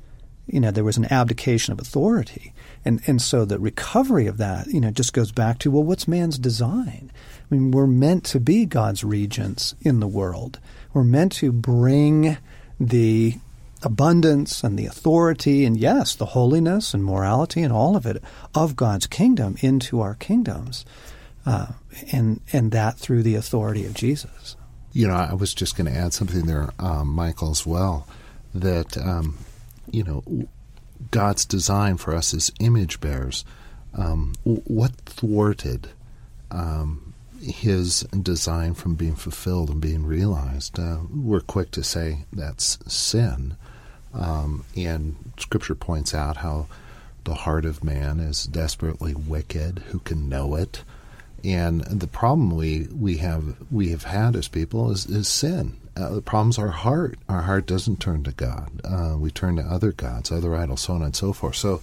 you 0.46 0.60
know, 0.60 0.70
there 0.70 0.84
was 0.84 0.96
an 0.96 1.12
abdication 1.12 1.72
of 1.72 1.80
authority, 1.80 2.53
and 2.84 3.00
and 3.06 3.20
so 3.20 3.44
the 3.44 3.58
recovery 3.58 4.26
of 4.26 4.36
that, 4.38 4.66
you 4.66 4.80
know, 4.80 4.90
just 4.90 5.12
goes 5.12 5.32
back 5.32 5.58
to 5.60 5.70
well, 5.70 5.82
what's 5.82 6.06
man's 6.06 6.38
design? 6.38 7.10
I 7.50 7.54
mean, 7.54 7.70
we're 7.70 7.86
meant 7.86 8.24
to 8.26 8.40
be 8.40 8.66
God's 8.66 9.04
regents 9.04 9.74
in 9.80 10.00
the 10.00 10.06
world. 10.06 10.58
We're 10.92 11.04
meant 11.04 11.32
to 11.32 11.52
bring 11.52 12.36
the 12.78 13.34
abundance 13.82 14.64
and 14.64 14.78
the 14.78 14.86
authority 14.86 15.64
and 15.64 15.76
yes, 15.76 16.14
the 16.14 16.26
holiness 16.26 16.94
and 16.94 17.04
morality 17.04 17.62
and 17.62 17.72
all 17.72 17.96
of 17.96 18.06
it 18.06 18.22
of 18.54 18.76
God's 18.76 19.06
kingdom 19.06 19.56
into 19.60 20.00
our 20.00 20.14
kingdoms, 20.14 20.84
uh, 21.46 21.68
and 22.12 22.40
and 22.52 22.70
that 22.72 22.96
through 22.96 23.22
the 23.22 23.34
authority 23.34 23.84
of 23.86 23.94
Jesus. 23.94 24.56
You 24.92 25.08
know, 25.08 25.14
I 25.14 25.34
was 25.34 25.52
just 25.54 25.76
going 25.76 25.92
to 25.92 25.98
add 25.98 26.12
something 26.12 26.46
there, 26.46 26.70
um, 26.78 27.08
Michael, 27.08 27.50
as 27.50 27.66
well. 27.66 28.06
That 28.54 28.96
um, 28.96 29.38
you 29.90 30.04
know, 30.04 30.22
God's 31.14 31.44
design 31.44 31.96
for 31.96 32.12
us 32.12 32.34
as 32.34 32.50
image 32.58 33.00
bearers, 33.00 33.44
um, 33.96 34.34
what 34.42 34.96
thwarted 35.06 35.90
um, 36.50 37.14
His 37.40 38.00
design 38.20 38.74
from 38.74 38.96
being 38.96 39.14
fulfilled 39.14 39.70
and 39.70 39.80
being 39.80 40.04
realized? 40.04 40.76
Uh, 40.76 40.98
we're 41.14 41.38
quick 41.38 41.70
to 41.70 41.84
say 41.84 42.24
that's 42.32 42.80
sin, 42.92 43.56
um, 44.12 44.64
and 44.76 45.14
Scripture 45.38 45.76
points 45.76 46.14
out 46.14 46.38
how 46.38 46.66
the 47.22 47.34
heart 47.34 47.64
of 47.64 47.84
man 47.84 48.18
is 48.18 48.46
desperately 48.46 49.14
wicked. 49.14 49.84
Who 49.90 50.00
can 50.00 50.28
know 50.28 50.56
it? 50.56 50.82
And 51.44 51.82
the 51.82 52.08
problem 52.08 52.56
we, 52.56 52.88
we 52.92 53.18
have 53.18 53.54
we 53.70 53.90
have 53.90 54.02
had 54.02 54.34
as 54.34 54.48
people 54.48 54.90
is, 54.90 55.06
is 55.06 55.28
sin. 55.28 55.76
Uh, 55.96 56.14
the 56.14 56.22
problem's 56.22 56.58
our 56.58 56.70
heart. 56.70 57.18
Our 57.28 57.42
heart 57.42 57.66
doesn't 57.66 58.00
turn 58.00 58.24
to 58.24 58.32
God. 58.32 58.80
Uh, 58.84 59.16
we 59.16 59.30
turn 59.30 59.56
to 59.56 59.62
other 59.62 59.92
gods, 59.92 60.32
other 60.32 60.54
idols, 60.54 60.82
so 60.82 60.94
on 60.94 61.02
and 61.02 61.14
so 61.14 61.32
forth. 61.32 61.56
So 61.56 61.82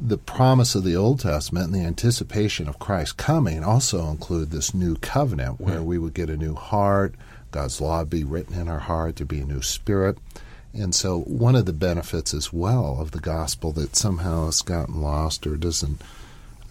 the 0.00 0.18
promise 0.18 0.74
of 0.74 0.84
the 0.84 0.94
Old 0.94 1.20
Testament 1.20 1.66
and 1.66 1.74
the 1.74 1.86
anticipation 1.86 2.68
of 2.68 2.78
Christ 2.78 3.16
coming 3.16 3.64
also 3.64 4.08
include 4.08 4.50
this 4.50 4.74
new 4.74 4.96
covenant 4.96 5.60
where 5.60 5.82
we 5.82 5.98
would 5.98 6.14
get 6.14 6.30
a 6.30 6.36
new 6.36 6.54
heart, 6.54 7.14
God's 7.50 7.80
law 7.80 8.00
would 8.00 8.10
be 8.10 8.24
written 8.24 8.54
in 8.54 8.68
our 8.68 8.80
heart, 8.80 9.16
there'd 9.16 9.28
be 9.28 9.40
a 9.40 9.46
new 9.46 9.62
spirit. 9.62 10.18
And 10.74 10.94
so 10.94 11.20
one 11.20 11.56
of 11.56 11.64
the 11.64 11.72
benefits 11.72 12.34
as 12.34 12.52
well 12.52 12.98
of 13.00 13.12
the 13.12 13.20
gospel 13.20 13.72
that 13.72 13.96
somehow 13.96 14.44
has 14.46 14.60
gotten 14.60 15.00
lost 15.00 15.46
or 15.46 15.56
doesn't 15.56 16.02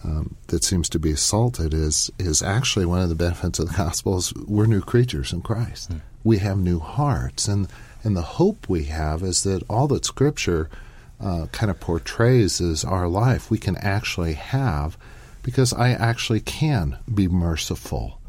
um, 0.06 0.36
that 0.46 0.62
seems 0.62 0.88
to 0.90 0.98
be 0.98 1.10
assaulted 1.10 1.74
is 1.74 2.10
is 2.18 2.42
actually 2.42 2.86
one 2.86 3.00
of 3.00 3.08
the 3.08 3.14
benefits 3.14 3.58
of 3.58 3.68
the 3.68 3.76
gospel 3.76 4.18
is 4.18 4.32
we're 4.34 4.66
new 4.66 4.80
creatures 4.80 5.32
in 5.32 5.40
Christ. 5.42 5.90
We 6.22 6.38
have 6.38 6.58
new 6.58 6.78
hearts, 6.78 7.48
and 7.48 7.68
and 8.04 8.16
the 8.16 8.22
hope 8.22 8.68
we 8.68 8.84
have 8.84 9.22
is 9.22 9.42
that 9.42 9.62
all 9.68 9.88
that 9.88 10.04
Scripture 10.04 10.70
uh, 11.20 11.46
kind 11.50 11.70
of 11.70 11.80
portrays 11.80 12.60
is 12.60 12.84
our 12.84 13.08
life 13.08 13.50
we 13.50 13.58
can 13.58 13.76
actually 13.78 14.34
have, 14.34 14.96
because 15.42 15.72
I 15.72 15.90
actually 15.90 16.40
can 16.40 16.98
be 17.12 17.26
merciful 17.26 18.20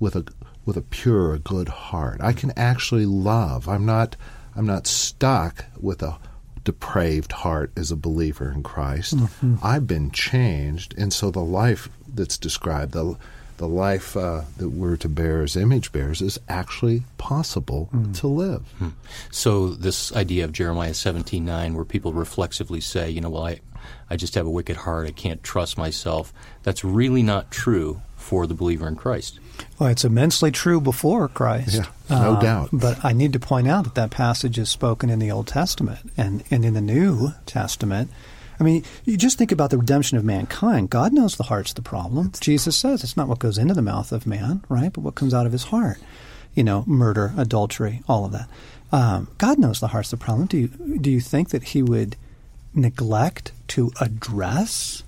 with 0.00 0.16
a 0.16 0.24
with 0.64 0.76
a 0.76 0.82
pure, 0.82 1.38
good 1.38 1.68
heart. 1.68 2.20
I 2.20 2.32
can 2.32 2.52
actually 2.56 3.06
love. 3.06 3.68
I'm 3.68 3.86
not 3.86 4.16
I'm 4.56 4.66
not 4.66 4.86
stuck 4.86 5.66
with 5.80 6.02
a 6.02 6.18
depraved 6.64 7.32
heart 7.32 7.72
as 7.76 7.90
a 7.90 7.96
believer 7.96 8.50
in 8.50 8.62
Christ. 8.62 9.16
Mm-hmm. 9.16 9.56
I've 9.62 9.86
been 9.86 10.10
changed, 10.10 10.94
and 10.96 11.12
so 11.12 11.30
the 11.30 11.40
life 11.40 11.88
that's 12.12 12.38
described, 12.38 12.92
the 12.92 13.16
the 13.58 13.68
life 13.68 14.16
uh, 14.16 14.42
that 14.56 14.70
we're 14.70 14.96
to 14.96 15.08
bear 15.08 15.42
as 15.42 15.56
image 15.56 15.92
bearers, 15.92 16.20
is 16.20 16.38
actually 16.48 17.04
possible 17.16 17.88
mm. 17.94 18.18
to 18.18 18.26
live. 18.26 18.62
Hmm. 18.78 18.88
So 19.30 19.68
this 19.68 20.12
idea 20.16 20.44
of 20.44 20.52
Jeremiah 20.52 20.92
17:9 20.92 21.74
where 21.74 21.84
people 21.84 22.12
reflexively 22.12 22.80
say, 22.80 23.10
you 23.10 23.20
know, 23.20 23.30
well 23.30 23.46
I 23.46 23.60
I 24.10 24.16
just 24.16 24.34
have 24.34 24.46
a 24.46 24.50
wicked 24.50 24.78
heart, 24.78 25.06
I 25.06 25.12
can't 25.12 25.42
trust 25.42 25.78
myself. 25.78 26.32
That's 26.62 26.84
really 26.84 27.22
not 27.22 27.50
true 27.50 28.02
for 28.16 28.46
the 28.46 28.54
believer 28.54 28.88
in 28.88 28.96
Christ. 28.96 29.38
Well, 29.78 29.88
it's 29.90 30.04
immensely 30.04 30.50
true 30.50 30.80
before 30.80 31.28
Christ. 31.28 31.74
Yeah, 31.74 31.86
no 32.10 32.34
Uh, 32.34 32.40
doubt. 32.40 32.68
But 32.72 33.04
I 33.04 33.12
need 33.12 33.32
to 33.32 33.40
point 33.40 33.68
out 33.68 33.84
that 33.84 33.94
that 33.94 34.10
passage 34.10 34.58
is 34.58 34.68
spoken 34.70 35.10
in 35.10 35.18
the 35.18 35.30
Old 35.30 35.46
Testament 35.48 36.10
and, 36.16 36.42
and 36.50 36.64
in 36.64 36.74
the 36.74 36.80
New 36.80 37.32
Testament. 37.46 38.10
I 38.60 38.64
mean, 38.64 38.84
you 39.04 39.16
just 39.16 39.38
think 39.38 39.50
about 39.50 39.70
the 39.70 39.78
redemption 39.78 40.18
of 40.18 40.24
mankind. 40.24 40.90
God 40.90 41.12
knows 41.12 41.36
the 41.36 41.44
heart's 41.44 41.72
the 41.72 41.82
problem. 41.82 42.30
Jesus 42.40 42.76
says 42.76 43.02
it's 43.02 43.16
not 43.16 43.26
what 43.28 43.40
goes 43.40 43.58
into 43.58 43.74
the 43.74 43.82
mouth 43.82 44.12
of 44.12 44.26
man, 44.26 44.62
right, 44.68 44.92
but 44.92 45.00
what 45.00 45.16
comes 45.16 45.34
out 45.34 45.46
of 45.46 45.52
his 45.52 45.64
heart. 45.64 45.98
You 46.54 46.62
know, 46.62 46.84
murder, 46.86 47.32
adultery, 47.36 48.02
all 48.06 48.24
of 48.26 48.32
that. 48.32 48.48
Um, 48.92 49.28
God 49.38 49.58
knows 49.58 49.80
the 49.80 49.88
heart's 49.88 50.10
the 50.10 50.16
problem. 50.18 50.46
Do 50.46 50.58
you, 50.58 50.68
do 50.68 51.10
you 51.10 51.20
think 51.20 51.48
that 51.48 51.62
he 51.64 51.82
would 51.82 52.14
neglect 52.74 53.52
to 53.68 53.90
address 54.00 55.02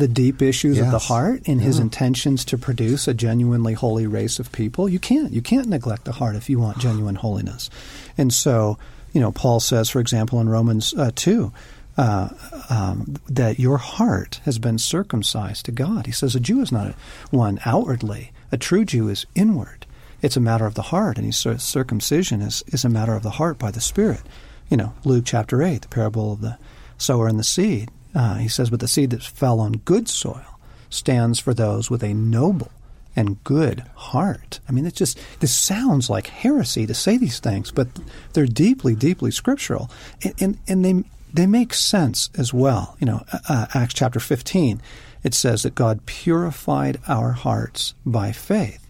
the 0.00 0.08
deep 0.08 0.42
issues 0.42 0.78
of 0.78 0.86
the 0.86 0.92
Yes. 0.92 1.06
heart 1.06 1.42
in 1.44 1.60
his 1.60 1.78
intentions 1.78 2.44
to 2.46 2.58
produce 2.58 3.06
a 3.06 3.14
genuinely 3.14 3.74
holy 3.74 4.06
race 4.06 4.38
of 4.40 4.50
people. 4.50 4.88
You 4.88 4.98
can't. 4.98 5.32
You 5.32 5.42
can't 5.42 5.68
neglect 5.68 6.04
the 6.04 6.12
heart 6.12 6.34
if 6.34 6.50
you 6.50 6.58
want 6.58 6.78
genuine 6.78 7.14
holiness. 7.14 7.70
And 8.18 8.32
so, 8.32 8.78
you 9.12 9.20
know, 9.20 9.30
Paul 9.30 9.60
says, 9.60 9.88
for 9.90 10.00
example, 10.00 10.40
in 10.40 10.48
Romans 10.48 10.92
uh, 10.96 11.10
2, 11.14 11.52
uh, 11.98 12.28
um, 12.70 13.16
that 13.28 13.58
your 13.58 13.76
heart 13.76 14.40
has 14.44 14.58
been 14.58 14.78
circumcised 14.78 15.66
to 15.66 15.72
God. 15.72 16.06
He 16.06 16.12
says 16.12 16.34
a 16.34 16.40
Jew 16.40 16.60
is 16.62 16.72
not 16.72 16.94
one 17.30 17.58
outwardly, 17.64 18.32
a 18.50 18.56
true 18.56 18.84
Jew 18.84 19.08
is 19.08 19.26
inward. 19.34 19.86
It's 20.22 20.36
a 20.36 20.40
matter 20.40 20.66
of 20.66 20.74
the 20.74 20.82
heart, 20.82 21.16
and 21.16 21.24
he 21.26 21.32
says 21.32 21.62
circumcision 21.62 22.40
is, 22.42 22.62
is 22.68 22.84
a 22.84 22.88
matter 22.88 23.14
of 23.14 23.22
the 23.22 23.30
heart 23.30 23.58
by 23.58 23.70
the 23.70 23.80
Spirit. 23.80 24.20
You 24.68 24.76
know, 24.76 24.92
Luke 25.04 25.24
chapter 25.26 25.62
8, 25.62 25.82
the 25.82 25.88
parable 25.88 26.32
of 26.32 26.40
the 26.40 26.58
sower 26.98 27.26
and 27.26 27.38
the 27.38 27.44
seed. 27.44 27.90
Uh, 28.14 28.34
he 28.36 28.48
says, 28.48 28.70
But 28.70 28.80
the 28.80 28.88
seed 28.88 29.10
that 29.10 29.22
fell 29.22 29.60
on 29.60 29.72
good 29.72 30.08
soil 30.08 30.58
stands 30.88 31.38
for 31.38 31.54
those 31.54 31.90
with 31.90 32.02
a 32.02 32.14
noble 32.14 32.70
and 33.16 33.42
good 33.44 33.84
heart. 33.94 34.60
I 34.68 34.72
mean, 34.72 34.86
it's 34.86 34.98
just, 34.98 35.18
this 35.40 35.54
sounds 35.54 36.08
like 36.08 36.28
heresy 36.28 36.86
to 36.86 36.94
say 36.94 37.16
these 37.16 37.40
things, 37.40 37.70
but 37.70 37.88
they're 38.32 38.46
deeply, 38.46 38.94
deeply 38.94 39.30
scriptural. 39.30 39.90
And, 40.22 40.34
and, 40.40 40.58
and 40.68 40.84
they, 40.84 41.04
they 41.32 41.46
make 41.46 41.74
sense 41.74 42.30
as 42.36 42.54
well. 42.54 42.96
You 43.00 43.06
know, 43.06 43.24
uh, 43.48 43.66
Acts 43.74 43.94
chapter 43.94 44.20
15, 44.20 44.80
it 45.22 45.34
says 45.34 45.62
that 45.62 45.74
God 45.74 46.06
purified 46.06 46.98
our 47.08 47.32
hearts 47.32 47.94
by 48.06 48.32
faith. 48.32 48.86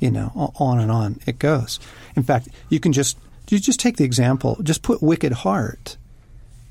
You 0.00 0.10
know, 0.10 0.52
on 0.56 0.80
and 0.80 0.90
on 0.90 1.20
it 1.24 1.38
goes. 1.38 1.80
In 2.14 2.24
fact, 2.24 2.48
you 2.68 2.78
can 2.78 2.92
just 2.92 3.16
you 3.48 3.58
just 3.58 3.80
take 3.80 3.96
the 3.96 4.04
example. 4.04 4.58
Just 4.62 4.82
put 4.82 5.02
wicked 5.02 5.32
heart 5.32 5.96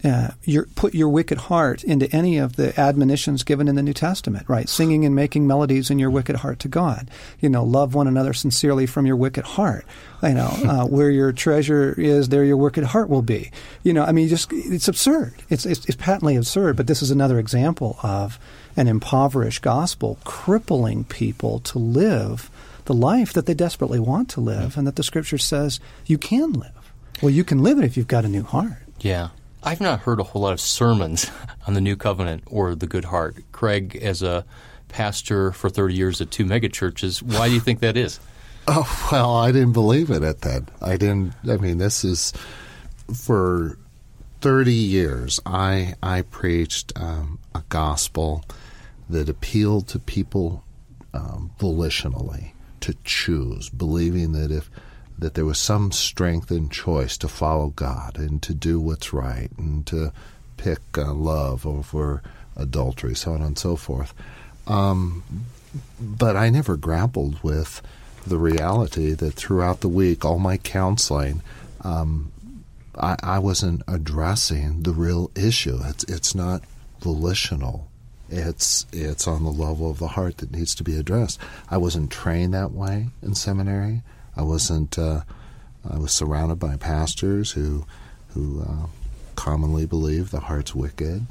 uh, 0.04 0.32
your, 0.44 0.66
put 0.76 0.94
your 0.94 1.10
wicked 1.10 1.38
heart 1.38 1.84
into 1.84 2.13
any 2.13 2.38
of 2.38 2.56
the 2.56 2.78
admonitions 2.80 3.44
given 3.44 3.68
in 3.68 3.76
the 3.76 3.84
New 3.84 3.94
Testament, 3.94 4.48
right? 4.50 4.68
Singing 4.68 5.06
and 5.06 5.16
making 5.16 5.48
melodies 5.48 5.89
in 5.89 6.00
your 6.00 6.10
wicked 6.10 6.38
heart 6.38 6.60
to 6.60 6.68
God. 6.68 7.10
You 7.39 7.50
know, 7.50 7.63
love 7.63 7.96
one 7.96 8.08
another 8.08 8.34
sincerely 8.34 8.86
from 8.86 9.06
your 9.06 9.16
wicked 9.16 9.46
heart. 9.46 9.86
You 10.22 10.34
know, 10.34 10.52
uh, 10.66 10.86
where 10.86 11.10
your 11.10 11.32
treasure 11.32 11.94
is, 11.98 12.30
there 12.30 12.44
your 12.44 12.58
wicked 12.58 12.84
heart 12.84 13.10
will 13.10 13.22
be. 13.22 13.52
You 13.84 13.94
know, 13.94 14.04
I 14.04 14.12
mean, 14.12 14.28
just 14.28 14.52
it's 14.52 14.88
absurd. 14.88 15.34
It's, 15.50 15.66
it's, 15.66 15.86
it's 15.86 15.98
patently 15.98 16.36
absurd. 16.36 16.78
But 16.78 16.88
this 16.88 17.02
is 17.02 17.12
another 17.12 17.39
example 17.39 17.98
of 18.04 18.39
an 18.76 18.88
impoverished 18.88 19.62
gospel 19.62 20.18
crippling 20.24 21.04
people 21.04 21.60
to 21.60 21.80
live 21.80 22.50
the 22.86 22.94
life 22.94 23.32
that 23.34 23.46
they 23.46 23.54
desperately 23.54 24.00
want 24.00 24.30
to 24.30 24.42
live, 24.42 24.78
and 24.78 24.86
that 24.86 24.98
the 24.98 25.04
Scripture 25.04 25.38
says 25.38 25.80
you 26.06 26.18
can 26.18 26.52
live. 26.54 26.92
Well, 27.22 27.30
you 27.30 27.44
can 27.44 27.63
live 27.63 27.80
it 27.80 27.86
if 27.86 27.96
you've 27.96 28.08
got 28.08 28.26
a 28.26 28.30
new 28.30 28.44
heart. 28.44 28.80
Yeah. 29.00 29.30
I've 29.63 29.82
not 29.82 30.02
heard 30.02 30.19
a 30.19 30.23
whole 30.23 30.41
lot 30.41 30.54
of 30.54 30.60
sermons 30.60 31.32
on 31.67 31.73
the 31.73 31.82
New 31.82 31.95
Covenant 31.95 32.43
or 32.47 32.76
the 32.76 32.88
Good 32.88 33.06
Heart. 33.06 33.38
Craig, 33.52 33.95
as 33.95 34.21
a 34.21 34.45
pastor 34.89 35.52
for 35.52 35.69
30 35.69 35.93
years 35.95 36.21
at 36.21 36.32
two 36.32 36.45
megachurches, 36.45 37.21
why 37.21 37.47
do 37.47 37.54
you 37.54 37.60
think 37.60 37.80
that 37.80 37.97
is? 37.97 38.19
Oh, 38.65 39.10
well, 39.12 39.36
I 39.36 39.52
didn't 39.52 39.73
believe 39.73 40.10
it 40.10 40.23
at 40.23 40.39
that. 40.39 40.63
I 40.82 40.95
didn't, 40.95 41.34
I 41.45 41.58
mean, 41.58 41.80
this 41.80 42.06
is 42.06 42.32
for 43.13 43.78
30 44.39 44.73
years, 44.73 45.41
I, 45.45 45.95
I 46.02 46.21
preached 46.21 46.93
um, 46.95 47.39
a 47.54 47.62
gospel 47.67 48.45
that 49.10 49.28
appealed 49.28 49.89
to 49.89 49.99
people 49.99 50.63
um, 51.13 51.52
volitionally 51.60 52.52
to 52.80 52.95
choose, 53.04 53.67
believing 53.67 54.32
that 54.32 54.49
if 54.49 54.69
that 55.24 55.34
there 55.34 55.46
was 55.46 55.58
some 55.58 55.92
strength 55.92 56.52
in 56.52 56.70
choice 56.70 57.18
to 57.18 57.28
follow 57.28 57.70
God 57.70 58.18
and 58.18 58.42
to 58.44 58.54
do 58.54 58.80
what's 58.80 59.14
right 59.14 59.50
and 59.58 59.86
to 59.88 60.12
pick 60.58 60.80
uh, 60.98 61.14
love 61.14 61.66
over 61.66 62.22
adultery, 62.56 63.16
so 63.16 63.34
on 63.34 63.42
and 63.42 63.58
so 63.58 63.76
forth. 63.76 64.14
Um, 64.68 65.24
but 66.00 66.36
I 66.36 66.50
never 66.50 66.78
grappled 66.78 67.42
with 67.44 67.82
the 68.26 68.38
reality 68.38 69.14
that 69.14 69.34
throughout 69.34 69.82
the 69.82 69.90
week, 69.90 70.24
all 70.24 70.40
my 70.40 70.58
counseling, 70.58 71.42
um, 71.82 72.32
I, 72.98 73.16
I, 73.22 73.40
wasn't 73.40 73.82
addressing 73.88 74.84
the 74.84 74.92
real 74.92 75.32
issue. 75.36 75.80
It's 75.84 76.04
it's 76.06 76.36
not 76.36 76.64
volitional. 77.02 77.90
It's 78.30 78.86
it's 78.94 79.28
on 79.28 79.44
the 79.44 79.52
level 79.52 79.90
of 79.90 80.00
the 80.00 80.10
heart 80.10 80.38
that 80.38 80.52
needs 80.52 80.76
to 80.76 80.84
be 80.84 80.96
addressed. 80.96 81.40
I 81.70 81.78
wasn't 81.78 82.12
trained 82.12 82.54
that 82.54 82.72
way 82.72 83.08
in 83.22 83.36
seminary. 83.36 84.04
I 84.36 84.41
wasn't. 84.41 84.98
Uh, 84.98 85.22
I 85.89 85.98
was 85.98 86.12
surrounded 86.12 86.60
by 86.60 86.78
pastors 86.78 87.52
who 87.52 87.86
who 88.30 88.62
uh, 88.62 88.88
commonly 89.36 89.86
believe 89.86 90.32
the 90.32 90.41
heart's 90.41 90.74
wicked 90.74 91.26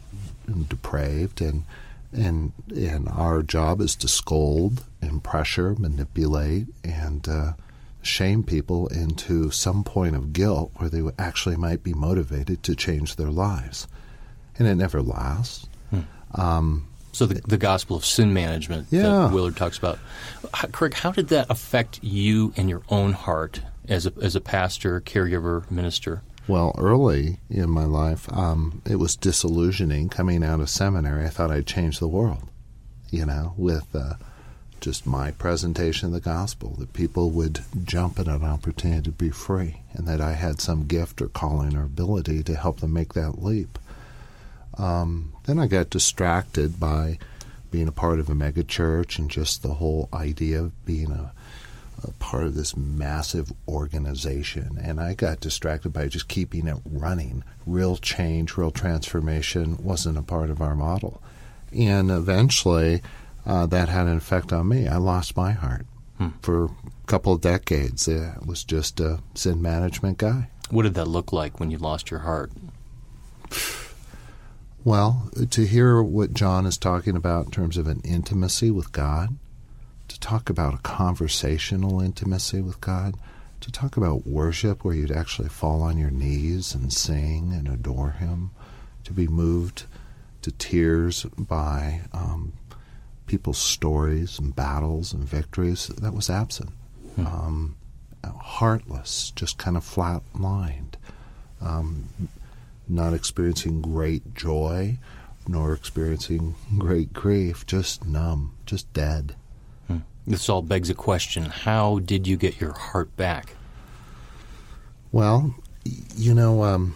and 0.47 0.69
depraved, 0.69 1.41
and 1.41 1.65
and 2.13 2.53
and 2.75 3.09
our 3.09 3.43
job 3.43 3.81
is 3.81 3.97
to 3.97 4.09
scold 4.09 4.85
and 5.01 5.23
pressure, 5.23 5.75
manipulate, 5.79 6.67
and 6.85 7.29
uh, 7.29 7.53
shame 8.03 8.43
people 8.43 8.89
into 8.89 9.51
some 9.51 9.85
point 9.85 10.15
of 10.17 10.33
guilt 10.33 10.71
where 10.77 10.91
they 10.91 11.03
actually 11.19 11.57
might 11.57 11.83
be 11.83 11.95
motivated 11.95 12.63
to 12.63 12.75
change 12.75 13.17
their 13.17 13.31
lives, 13.31 13.87
and 14.59 14.69
it 14.69 14.75
never 14.75 15.01
lasts. 15.01 15.67
Hmm. 15.91 16.01
Um, 16.35 16.89
so 17.13 17.27
the, 17.27 17.41
the 17.47 17.59
gospel 17.59 17.97
of 17.97 18.05
sin 18.05 18.33
management 18.33 18.89
yeah. 18.91 19.03
that 19.03 19.33
Willard 19.33 19.57
talks 19.57 19.79
about. 19.79 19.99
How, 20.53 20.69
Craig, 20.69 20.95
how 20.95 21.13
did 21.13 21.29
that 21.29 21.47
affect 21.51 22.03
you 22.03 22.53
and 22.57 22.69
your 22.69 22.83
own 22.89 23.13
heart 23.13 23.61
as 23.89 24.07
a, 24.07 24.13
as 24.21 24.35
a 24.35 24.41
pastor, 24.41 25.01
caregiver, 25.01 25.71
minister? 25.71 26.23
Well, 26.49 26.75
early 26.77 27.39
in 27.49 27.71
my 27.71 27.85
life, 27.85 28.31
um, 28.33 28.83
it 28.85 28.97
was 28.97 29.15
disillusioning 29.15 30.09
coming 30.09 30.43
out 30.43 30.61
of 30.61 30.71
seminary. 30.71 31.25
I 31.25 31.29
thought 31.29 31.53
I'd 31.53 31.67
change 31.67 31.99
the 31.99 32.09
world, 32.09 32.49
you 33.11 33.25
know, 33.25 33.55
with 33.57 33.95
uh, 33.95 34.15
just 34.81 35.07
my 35.07 35.31
presentation 35.31 36.09
of 36.09 36.13
the 36.15 36.21
gospel, 36.21 36.75
that 36.79 36.93
people 36.93 37.31
would 37.31 37.61
jump 37.85 38.19
at 38.19 38.27
an 38.27 38.43
opportunity 38.43 39.03
to 39.03 39.13
be 39.13 39.31
free, 39.31 39.83
and 39.93 40.09
that 40.09 40.21
I 40.21 40.33
had 40.33 40.61
some 40.61 40.89
gift 40.89 41.23
or 41.23 41.29
calling 41.29 41.77
or 41.77 41.85
ability 41.85 42.43
to 42.43 42.57
help 42.57 42.81
them 42.81 42.93
make 42.93 43.15
that 43.15 43.43
leap. 43.43 43.79
Um, 44.79 45.33
then 45.45 45.59
I 45.59 45.67
got 45.67 45.91
distracted 45.91 46.81
by 46.81 47.19
being 47.73 47.89
a 47.89 47.93
part 47.93 48.21
of 48.21 48.29
a 48.29 48.35
megachurch 48.35 49.19
and 49.19 49.31
just 49.31 49.63
the 49.63 49.75
whole 49.75 50.09
idea 50.13 50.61
of 50.61 50.85
being 50.85 51.11
a, 51.11 51.33
a, 52.05 52.11
part 52.13 52.45
of 52.45 52.55
this 52.55 52.77
massive 52.77 53.51
organization. 53.67 54.79
And 54.81 55.01
I 55.01 55.15
got 55.15 55.41
distracted 55.41 55.93
by 55.93 56.09
just 56.09 56.29
keeping 56.29 56.69
it 56.69 56.77
running. 56.85 57.43
Real 57.67 57.97
change, 57.97 58.57
real 58.57 58.71
transformation 58.71 59.83
wasn't 59.83 60.19
a 60.19 60.23
part 60.23 60.51
of 60.51 60.61
our 60.61 60.77
model. 60.77 61.23
And 61.75 62.11
eventually, 62.11 63.03
uh, 63.47 63.67
that 63.67 63.89
had 63.89 64.07
an 64.07 64.19
effect 64.19 64.53
on 64.53 64.69
me. 64.69 64.87
I 64.87 64.99
lost 64.99 65.37
my 65.37 65.53
heart 65.53 65.87
hmm. 66.19 66.29
for 66.43 66.67
a 66.67 66.71
couple 67.07 67.33
of 67.33 67.41
decades. 67.41 68.09
I 68.09 68.35
was 68.45 68.63
just 68.65 69.01
a 69.01 69.21
sin 69.35 69.63
management 69.63 70.19
guy. 70.19 70.49
What 70.71 70.83
did 70.83 70.95
that 70.95 71.09
look 71.09 71.33
like 71.33 71.59
when 71.59 71.71
you 71.71 71.79
lost 71.79 72.11
your 72.11 72.21
heart? 72.21 72.53
Well, 74.85 75.31
to 75.51 75.65
hear 75.65 76.03
what 76.03 76.35
John 76.35 76.67
is 76.67 76.77
talking 76.77 77.15
about 77.15 77.45
in 77.45 77.51
terms 77.53 77.77
of 77.77 77.87
an 77.87 78.01
intimacy 78.05 78.71
with 78.73 78.91
God, 78.91 79.37
to 80.09 80.19
talk 80.19 80.51
about 80.51 80.75
a 80.75 80.79
conversational 80.79 82.01
intimacy 82.01 82.61
with 82.61 82.81
God, 82.81 83.15
to 83.61 83.71
talk 83.71 83.97
about 83.97 84.27
worship 84.27 84.85
where 84.85 84.95
you'd 84.95 85.13
actually 85.13 85.49
fall 85.49 85.83
on 85.83 85.99
your 85.99 86.11
knees 86.11 86.75
and 86.75 86.93
sing 86.93 87.53
and 87.53 87.69
adore 87.69 88.11
Him, 88.11 88.51
to 89.05 89.13
be 89.13 89.29
moved 89.29 89.85
to 90.43 90.51
tears 90.51 91.27
by 91.39 92.01
um, 92.13 92.53
people's 93.29 93.59
stories 93.59 94.41
and 94.41 94.57
battles 94.57 95.13
and 95.13 95.23
victories, 95.23 95.87
that 95.87 96.13
was 96.13 96.29
absent. 96.29 96.71
Hmm. 97.15 97.27
Um, 97.27 97.77
heartless, 98.25 99.33
just 99.37 99.59
kind 99.59 99.77
of 99.77 99.85
flat 99.85 100.23
lined. 100.35 100.97
Um, 101.61 102.07
not 102.93 103.15
experiencing 103.15 103.81
great 103.81 104.35
joy 104.35 104.99
nor 105.47 105.73
experiencing 105.73 106.55
great 106.79 107.13
grief, 107.13 107.67
just 107.67 108.07
numb, 108.07 108.55
just 108.67 108.93
dead. 108.93 109.35
Hmm. 109.89 109.99
This 110.27 110.49
all 110.49 110.63
begs 110.63 110.91
a 110.91 110.95
question 110.95 111.45
how 111.45 111.99
did 112.01 112.27
you 112.27 112.37
get 112.37 112.61
your 112.61 112.73
heart 112.73 113.17
back? 113.17 113.57
Well, 115.11 115.55
you 116.17 116.35
know, 116.35 116.63
um, 116.63 116.95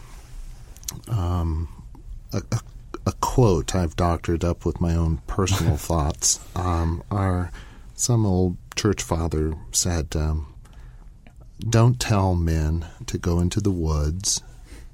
um, 1.09 1.85
a, 2.33 2.43
a, 2.53 2.61
a, 3.07 3.13
quote 3.21 3.75
I've 3.75 3.97
doctored 3.97 4.45
up 4.45 4.65
with 4.65 4.81
my 4.81 4.95
own 4.95 5.19
personal 5.27 5.77
thoughts 5.77 6.41
um, 6.55 7.03
are 7.11 7.51
some 7.95 8.25
old 8.25 8.57
church 8.75 9.03
father 9.03 9.55
said, 9.73 10.15
um, 10.17 10.55
Don't 11.69 12.01
tell 12.01 12.35
men 12.35 12.87
to 13.07 13.19
go 13.19 13.41
into 13.41 13.61
the 13.61 13.71
woods 13.71 14.43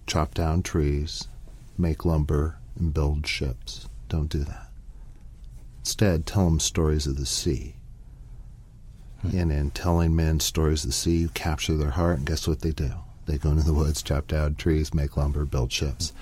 chop 0.06 0.34
down 0.34 0.62
trees, 0.62 1.28
make 1.78 2.04
lumber, 2.04 2.58
and 2.78 2.92
build 2.92 3.26
ships. 3.26 3.88
Don't 4.08 4.28
do 4.28 4.40
that. 4.44 4.68
Instead, 5.80 6.26
tell 6.26 6.44
them 6.44 6.60
stories 6.60 7.06
of 7.06 7.16
the 7.16 7.26
sea. 7.26 7.74
Hmm. 9.22 9.36
And 9.36 9.52
in 9.52 9.70
telling 9.70 10.14
men 10.14 10.40
stories 10.40 10.84
of 10.84 10.90
the 10.90 10.94
sea, 10.94 11.16
you 11.18 11.28
capture 11.30 11.76
their 11.76 11.90
heart, 11.90 12.18
and 12.18 12.26
guess 12.26 12.46
what 12.46 12.60
they 12.60 12.72
do? 12.72 12.92
They 13.26 13.38
go 13.38 13.50
into 13.50 13.62
the 13.62 13.72
woods, 13.72 14.02
chop 14.02 14.26
down 14.26 14.56
trees, 14.56 14.94
make 14.94 15.16
lumber, 15.16 15.44
build 15.44 15.72
ships. 15.72 16.12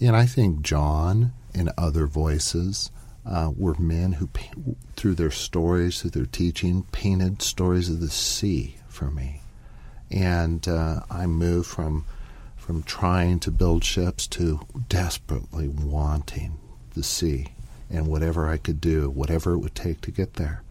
And 0.00 0.16
I 0.16 0.26
think 0.26 0.62
John 0.62 1.32
and 1.54 1.70
other 1.76 2.06
voices 2.06 2.90
uh, 3.26 3.52
were 3.56 3.76
men 3.78 4.12
who, 4.12 4.28
through 4.96 5.16
their 5.16 5.30
stories, 5.30 6.00
through 6.00 6.10
their 6.10 6.26
teaching, 6.26 6.84
painted 6.92 7.42
stories 7.42 7.88
of 7.90 8.00
the 8.00 8.10
sea 8.10 8.76
for 8.88 9.10
me. 9.10 9.42
And 10.10 10.66
uh, 10.66 11.00
I 11.10 11.26
moved 11.26 11.68
from 11.68 12.04
from 12.70 12.84
trying 12.84 13.40
to 13.40 13.50
build 13.50 13.82
ships 13.82 14.28
to 14.28 14.60
desperately 14.88 15.66
wanting 15.66 16.56
the 16.94 17.02
sea 17.02 17.48
and 17.90 18.06
whatever 18.06 18.48
I 18.48 18.58
could 18.58 18.80
do, 18.80 19.10
whatever 19.10 19.54
it 19.54 19.58
would 19.58 19.74
take 19.74 20.00
to 20.02 20.12
get 20.12 20.34
there. 20.34 20.62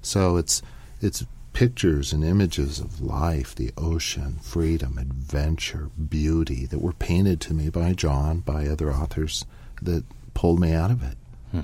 So 0.00 0.36
it's 0.36 0.62
it's 1.00 1.26
pictures 1.54 2.12
and 2.12 2.22
images 2.22 2.78
of 2.78 3.00
life, 3.00 3.56
the 3.56 3.72
ocean, 3.76 4.38
freedom, 4.40 4.98
adventure, 4.98 5.90
beauty 6.08 6.64
that 6.66 6.80
were 6.80 6.92
painted 6.92 7.40
to 7.40 7.54
me 7.54 7.70
by 7.70 7.92
John, 7.92 8.38
by 8.38 8.68
other 8.68 8.92
authors 8.92 9.44
that 9.82 10.04
pulled 10.34 10.60
me 10.60 10.72
out 10.72 10.92
of 10.92 11.02
it. 11.02 11.18
Hmm. 11.50 11.62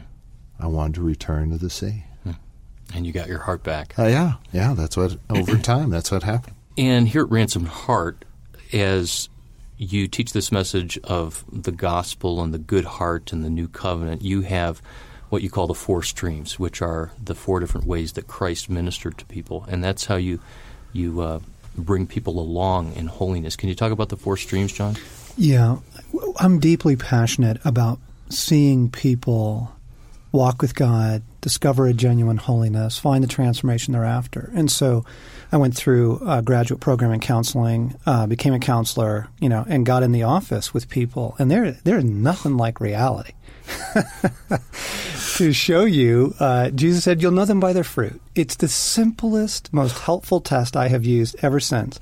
I 0.58 0.66
wanted 0.66 0.96
to 0.96 1.02
return 1.02 1.50
to 1.50 1.56
the 1.56 1.70
sea. 1.70 2.02
Hmm. 2.24 2.32
And 2.92 3.06
you 3.06 3.12
got 3.12 3.28
your 3.28 3.38
heart 3.38 3.62
back. 3.62 3.96
Uh, 3.96 4.06
yeah, 4.06 4.32
yeah, 4.50 4.74
that's 4.74 4.96
what 4.96 5.18
over 5.30 5.56
time 5.58 5.90
that's 5.90 6.10
what 6.10 6.24
happened. 6.24 6.56
And 6.76 7.06
here 7.06 7.22
at 7.22 7.30
Ransomed 7.30 7.68
Heart, 7.68 8.24
as 8.72 9.28
you 9.76 10.08
teach 10.08 10.32
this 10.32 10.52
message 10.52 10.98
of 11.04 11.44
the 11.50 11.72
gospel 11.72 12.42
and 12.42 12.54
the 12.54 12.58
good 12.58 12.84
heart 12.84 13.32
and 13.32 13.44
the 13.44 13.50
new 13.50 13.68
covenant. 13.68 14.22
You 14.22 14.42
have 14.42 14.80
what 15.30 15.42
you 15.42 15.50
call 15.50 15.66
the 15.66 15.74
four 15.74 16.02
streams, 16.02 16.58
which 16.58 16.80
are 16.80 17.10
the 17.22 17.34
four 17.34 17.60
different 17.60 17.86
ways 17.86 18.12
that 18.12 18.28
Christ 18.28 18.70
ministered 18.70 19.18
to 19.18 19.24
people, 19.24 19.64
and 19.68 19.82
that's 19.82 20.04
how 20.04 20.16
you 20.16 20.40
you 20.92 21.20
uh, 21.20 21.40
bring 21.76 22.06
people 22.06 22.38
along 22.38 22.92
in 22.94 23.06
holiness. 23.06 23.56
Can 23.56 23.68
you 23.68 23.74
talk 23.74 23.90
about 23.90 24.10
the 24.10 24.16
four 24.16 24.36
streams, 24.36 24.72
John? 24.72 24.96
Yeah, 25.36 25.78
I'm 26.38 26.60
deeply 26.60 26.94
passionate 26.94 27.60
about 27.64 27.98
seeing 28.28 28.90
people 28.90 29.73
walk 30.34 30.60
with 30.60 30.74
God, 30.74 31.22
discover 31.40 31.86
a 31.86 31.94
genuine 31.94 32.38
holiness, 32.38 32.98
find 32.98 33.22
the 33.22 33.28
transformation 33.28 33.92
they're 33.92 34.04
after. 34.04 34.50
And 34.54 34.68
so 34.68 35.04
I 35.52 35.56
went 35.56 35.76
through 35.76 36.20
a 36.26 36.42
graduate 36.42 36.80
program 36.80 37.12
in 37.12 37.20
counseling, 37.20 37.94
uh, 38.04 38.26
became 38.26 38.52
a 38.52 38.58
counselor, 38.58 39.28
you 39.38 39.48
know, 39.48 39.64
and 39.68 39.86
got 39.86 40.02
in 40.02 40.10
the 40.10 40.24
office 40.24 40.74
with 40.74 40.88
people. 40.88 41.36
And 41.38 41.50
there, 41.50 41.70
there's 41.84 42.04
nothing 42.04 42.56
like 42.56 42.80
reality. 42.80 43.32
to 45.36 45.52
show 45.52 45.84
you, 45.84 46.34
uh, 46.40 46.70
Jesus 46.70 47.04
said, 47.04 47.22
You'll 47.22 47.32
know 47.32 47.44
them 47.44 47.60
by 47.60 47.72
their 47.72 47.84
fruit. 47.84 48.20
It's 48.34 48.56
the 48.56 48.68
simplest, 48.68 49.72
most 49.72 50.00
helpful 50.00 50.40
test 50.40 50.76
I 50.76 50.88
have 50.88 51.04
used 51.04 51.36
ever 51.42 51.60
since. 51.60 51.98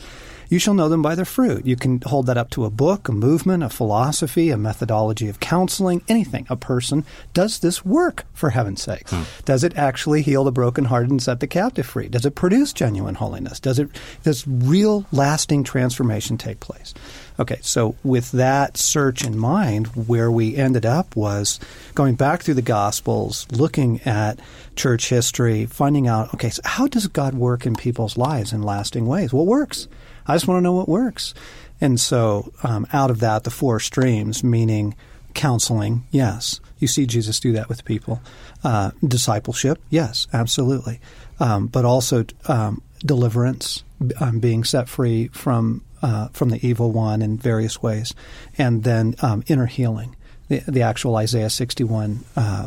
You 0.52 0.58
shall 0.58 0.74
know 0.74 0.90
them 0.90 1.00
by 1.00 1.14
their 1.14 1.24
fruit. 1.24 1.64
You 1.64 1.76
can 1.76 2.02
hold 2.02 2.26
that 2.26 2.36
up 2.36 2.50
to 2.50 2.66
a 2.66 2.70
book, 2.70 3.08
a 3.08 3.12
movement, 3.12 3.62
a 3.62 3.70
philosophy, 3.70 4.50
a 4.50 4.58
methodology 4.58 5.30
of 5.30 5.40
counseling, 5.40 6.02
anything. 6.08 6.46
A 6.50 6.56
person. 6.56 7.06
Does 7.32 7.60
this 7.60 7.86
work, 7.86 8.26
for 8.34 8.50
heaven's 8.50 8.82
sake? 8.82 9.08
Hmm. 9.08 9.22
Does 9.46 9.64
it 9.64 9.78
actually 9.78 10.20
heal 10.20 10.44
the 10.44 10.52
brokenhearted 10.52 11.10
and 11.10 11.22
set 11.22 11.40
the 11.40 11.46
captive 11.46 11.86
free? 11.86 12.08
Does 12.08 12.26
it 12.26 12.34
produce 12.34 12.74
genuine 12.74 13.14
holiness? 13.14 13.60
Does 13.60 13.78
it 13.78 13.88
does 14.24 14.46
real 14.46 15.06
lasting 15.10 15.64
transformation 15.64 16.36
take 16.36 16.60
place? 16.60 16.92
Okay, 17.40 17.58
so 17.62 17.96
with 18.04 18.30
that 18.32 18.76
search 18.76 19.24
in 19.24 19.38
mind, 19.38 19.86
where 20.06 20.30
we 20.30 20.54
ended 20.54 20.84
up 20.84 21.16
was 21.16 21.60
going 21.94 22.14
back 22.14 22.42
through 22.42 22.60
the 22.60 22.60
Gospels, 22.60 23.46
looking 23.52 24.02
at 24.02 24.38
church 24.76 25.08
history, 25.08 25.64
finding 25.64 26.08
out, 26.08 26.34
okay, 26.34 26.50
so 26.50 26.60
how 26.62 26.86
does 26.86 27.06
God 27.06 27.32
work 27.32 27.64
in 27.64 27.74
people's 27.74 28.18
lives 28.18 28.52
in 28.52 28.62
lasting 28.62 29.06
ways? 29.06 29.32
What 29.32 29.46
works? 29.46 29.88
I 30.26 30.34
just 30.34 30.46
want 30.46 30.58
to 30.58 30.62
know 30.62 30.72
what 30.72 30.88
works. 30.88 31.34
And 31.80 31.98
so, 31.98 32.52
um, 32.62 32.86
out 32.92 33.10
of 33.10 33.20
that, 33.20 33.44
the 33.44 33.50
four 33.50 33.80
streams, 33.80 34.44
meaning 34.44 34.94
counseling, 35.34 36.04
yes. 36.10 36.60
You 36.78 36.88
see 36.88 37.06
Jesus 37.06 37.40
do 37.40 37.52
that 37.52 37.68
with 37.68 37.84
people. 37.84 38.20
Uh, 38.62 38.92
discipleship, 39.06 39.80
yes, 39.90 40.26
absolutely. 40.32 41.00
Um, 41.40 41.66
but 41.66 41.84
also 41.84 42.24
um, 42.46 42.82
deliverance, 43.00 43.82
um, 44.20 44.38
being 44.38 44.64
set 44.64 44.88
free 44.88 45.28
from 45.28 45.82
uh, 46.02 46.28
from 46.28 46.50
the 46.50 46.64
evil 46.66 46.90
one 46.90 47.22
in 47.22 47.38
various 47.38 47.80
ways, 47.80 48.12
and 48.58 48.82
then 48.82 49.14
um, 49.22 49.44
inner 49.46 49.66
healing. 49.66 50.16
The, 50.48 50.58
the, 50.66 50.82
actual 50.82 51.16
Isaiah 51.16 51.48
61 51.48 52.24
uh, 52.36 52.66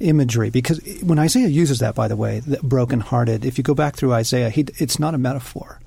imagery. 0.00 0.50
Because 0.50 0.80
when 1.02 1.18
Isaiah 1.18 1.46
uses 1.46 1.78
that, 1.78 1.94
by 1.94 2.08
the 2.08 2.16
way, 2.16 2.40
the 2.40 2.58
brokenhearted, 2.58 3.44
if 3.44 3.56
you 3.56 3.64
go 3.64 3.74
back 3.74 3.94
through 3.94 4.12
Isaiah, 4.12 4.50
he, 4.50 4.66
it's 4.78 4.98
not 4.98 5.14
a 5.14 5.18
metaphor. 5.18 5.80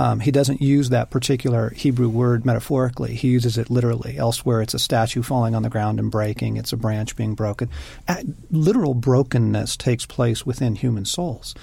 Um, 0.00 0.20
he 0.20 0.30
doesn't 0.30 0.62
use 0.62 0.88
that 0.88 1.10
particular 1.10 1.74
Hebrew 1.76 2.08
word 2.08 2.46
metaphorically. 2.46 3.14
He 3.14 3.28
uses 3.28 3.58
it 3.58 3.68
literally. 3.68 4.16
Elsewhere, 4.16 4.62
it's 4.62 4.72
a 4.72 4.78
statue 4.78 5.20
falling 5.20 5.54
on 5.54 5.62
the 5.62 5.68
ground 5.68 6.00
and 6.00 6.10
breaking. 6.10 6.56
It's 6.56 6.72
a 6.72 6.78
branch 6.78 7.16
being 7.16 7.34
broken. 7.34 7.68
At, 8.08 8.24
literal 8.50 8.94
brokenness 8.94 9.76
takes 9.76 10.06
place 10.06 10.46
within 10.46 10.74
human 10.74 11.04
souls. 11.04 11.54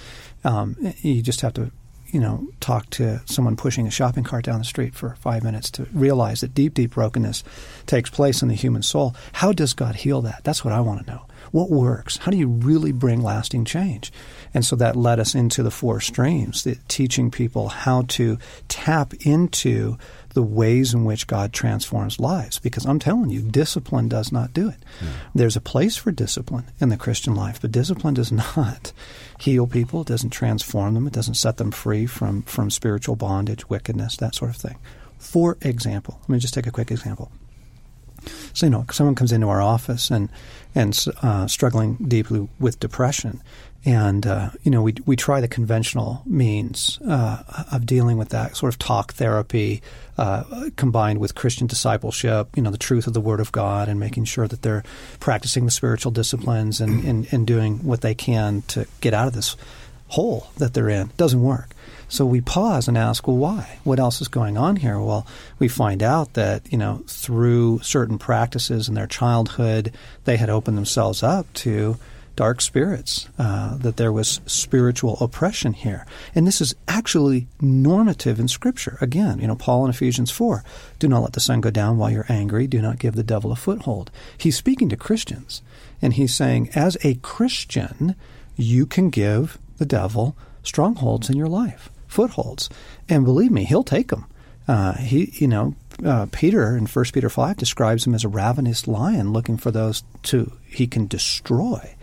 Um, 0.44 0.76
you 1.02 1.20
just 1.20 1.40
have 1.40 1.52
to, 1.54 1.72
you 2.12 2.20
know, 2.20 2.46
talk 2.60 2.88
to 2.90 3.20
someone 3.26 3.56
pushing 3.56 3.88
a 3.88 3.90
shopping 3.90 4.22
cart 4.22 4.44
down 4.44 4.60
the 4.60 4.64
street 4.64 4.94
for 4.94 5.16
five 5.16 5.42
minutes 5.42 5.68
to 5.72 5.88
realize 5.92 6.40
that 6.42 6.54
deep, 6.54 6.74
deep 6.74 6.92
brokenness 6.92 7.42
takes 7.86 8.08
place 8.08 8.40
in 8.40 8.46
the 8.46 8.54
human 8.54 8.84
soul. 8.84 9.16
How 9.32 9.50
does 9.50 9.74
God 9.74 9.96
heal 9.96 10.22
that? 10.22 10.44
That's 10.44 10.64
what 10.64 10.72
I 10.72 10.80
want 10.80 11.04
to 11.04 11.12
know. 11.12 11.26
What 11.50 11.70
works? 11.70 12.18
How 12.18 12.30
do 12.30 12.36
you 12.36 12.48
really 12.48 12.92
bring 12.92 13.22
lasting 13.22 13.64
change? 13.64 14.12
And 14.54 14.64
so 14.64 14.76
that 14.76 14.96
led 14.96 15.20
us 15.20 15.34
into 15.34 15.62
the 15.62 15.70
four 15.70 16.00
streams, 16.00 16.64
the, 16.64 16.76
teaching 16.88 17.30
people 17.30 17.68
how 17.68 18.02
to 18.08 18.38
tap 18.68 19.14
into 19.20 19.98
the 20.34 20.42
ways 20.42 20.94
in 20.94 21.04
which 21.04 21.26
God 21.26 21.52
transforms 21.52 22.20
lives. 22.20 22.58
Because 22.58 22.86
I'm 22.86 22.98
telling 22.98 23.30
you, 23.30 23.42
discipline 23.42 24.08
does 24.08 24.30
not 24.30 24.52
do 24.52 24.68
it. 24.68 24.78
Yeah. 25.00 25.08
There's 25.34 25.56
a 25.56 25.60
place 25.60 25.96
for 25.96 26.10
discipline 26.10 26.66
in 26.80 26.88
the 26.88 26.96
Christian 26.96 27.34
life, 27.34 27.60
but 27.60 27.72
discipline 27.72 28.14
does 28.14 28.32
not 28.56 28.92
heal 29.38 29.66
people. 29.66 30.02
It 30.02 30.08
doesn't 30.08 30.30
transform 30.30 30.94
them. 30.94 31.06
It 31.06 31.12
doesn't 31.12 31.34
set 31.34 31.56
them 31.56 31.70
free 31.70 32.06
from, 32.06 32.42
from 32.42 32.70
spiritual 32.70 33.16
bondage, 33.16 33.68
wickedness, 33.68 34.16
that 34.18 34.34
sort 34.34 34.50
of 34.50 34.56
thing. 34.56 34.78
For 35.18 35.58
example, 35.62 36.18
let 36.22 36.28
me 36.28 36.38
just 36.38 36.54
take 36.54 36.66
a 36.66 36.70
quick 36.70 36.90
example. 36.90 37.30
So 38.58 38.66
you 38.66 38.70
know, 38.70 38.84
someone 38.90 39.14
comes 39.14 39.30
into 39.30 39.48
our 39.48 39.62
office 39.62 40.10
and 40.10 40.28
and 40.74 40.98
uh, 41.22 41.46
struggling 41.46 41.94
deeply 41.94 42.48
with 42.58 42.80
depression, 42.80 43.40
and 43.84 44.26
uh, 44.26 44.50
you 44.64 44.72
know 44.72 44.82
we 44.82 44.94
we 45.06 45.14
try 45.14 45.40
the 45.40 45.46
conventional 45.46 46.22
means 46.26 46.98
uh, 47.06 47.44
of 47.70 47.86
dealing 47.86 48.18
with 48.18 48.30
that 48.30 48.56
sort 48.56 48.74
of 48.74 48.78
talk 48.80 49.12
therapy 49.12 49.80
uh, 50.16 50.70
combined 50.74 51.20
with 51.20 51.36
Christian 51.36 51.68
discipleship. 51.68 52.48
You 52.56 52.62
know 52.64 52.72
the 52.72 52.78
truth 52.78 53.06
of 53.06 53.12
the 53.12 53.20
Word 53.20 53.38
of 53.38 53.52
God 53.52 53.88
and 53.88 54.00
making 54.00 54.24
sure 54.24 54.48
that 54.48 54.62
they're 54.62 54.82
practicing 55.20 55.64
the 55.64 55.70
spiritual 55.70 56.10
disciplines 56.10 56.80
and, 56.80 57.04
and, 57.04 57.32
and 57.32 57.46
doing 57.46 57.84
what 57.84 58.00
they 58.00 58.16
can 58.16 58.62
to 58.62 58.88
get 59.00 59.14
out 59.14 59.28
of 59.28 59.34
this 59.34 59.54
hole 60.08 60.48
that 60.56 60.74
they're 60.74 60.88
in. 60.88 61.10
It 61.10 61.16
doesn't 61.16 61.40
work. 61.40 61.68
So 62.08 62.24
we 62.24 62.40
pause 62.40 62.88
and 62.88 62.96
ask, 62.96 63.26
well, 63.28 63.36
why? 63.36 63.78
What 63.84 64.00
else 64.00 64.22
is 64.22 64.28
going 64.28 64.56
on 64.56 64.76
here? 64.76 64.98
Well, 64.98 65.26
we 65.58 65.68
find 65.68 66.02
out 66.02 66.32
that, 66.34 66.70
you 66.72 66.78
know, 66.78 67.04
through 67.06 67.80
certain 67.82 68.18
practices 68.18 68.88
in 68.88 68.94
their 68.94 69.06
childhood, 69.06 69.92
they 70.24 70.38
had 70.38 70.48
opened 70.48 70.78
themselves 70.78 71.22
up 71.22 71.52
to 71.54 71.98
dark 72.34 72.60
spirits, 72.60 73.28
uh, 73.38 73.76
that 73.78 73.96
there 73.96 74.12
was 74.12 74.40
spiritual 74.46 75.18
oppression 75.20 75.72
here. 75.72 76.06
And 76.34 76.46
this 76.46 76.60
is 76.60 76.74
actually 76.86 77.48
normative 77.60 78.38
in 78.38 78.48
Scripture. 78.48 78.96
Again, 79.00 79.40
you 79.40 79.46
know, 79.48 79.56
Paul 79.56 79.84
in 79.84 79.90
Ephesians 79.90 80.30
4 80.30 80.62
do 81.00 81.08
not 81.08 81.22
let 81.22 81.32
the 81.32 81.40
sun 81.40 81.60
go 81.60 81.70
down 81.70 81.98
while 81.98 82.12
you're 82.12 82.26
angry, 82.28 82.68
do 82.68 82.80
not 82.80 83.00
give 83.00 83.16
the 83.16 83.24
devil 83.24 83.50
a 83.50 83.56
foothold. 83.56 84.10
He's 84.38 84.56
speaking 84.56 84.88
to 84.90 84.96
Christians, 84.96 85.62
and 86.00 86.12
he's 86.12 86.32
saying, 86.32 86.70
as 86.76 86.96
a 87.02 87.14
Christian, 87.16 88.14
you 88.56 88.86
can 88.86 89.10
give 89.10 89.58
the 89.78 89.86
devil 89.86 90.36
strongholds 90.62 91.28
in 91.28 91.36
your 91.36 91.48
life 91.48 91.90
footholds. 92.08 92.68
And 93.08 93.24
believe 93.24 93.52
me, 93.52 93.64
he'll 93.64 93.84
take 93.84 94.08
them. 94.08 94.26
Uh, 94.66 94.94
he, 94.94 95.32
you 95.34 95.48
know, 95.48 95.74
uh, 96.04 96.26
Peter 96.30 96.76
in 96.76 96.86
First 96.86 97.14
Peter 97.14 97.30
five 97.30 97.56
describes 97.56 98.06
him 98.06 98.14
as 98.14 98.24
a 98.24 98.28
ravenous 98.28 98.86
lion 98.86 99.32
looking 99.32 99.56
for 99.56 99.70
those 99.70 100.04
to 100.24 100.52
he 100.66 100.86
can 100.86 101.06
destroy, 101.06 101.94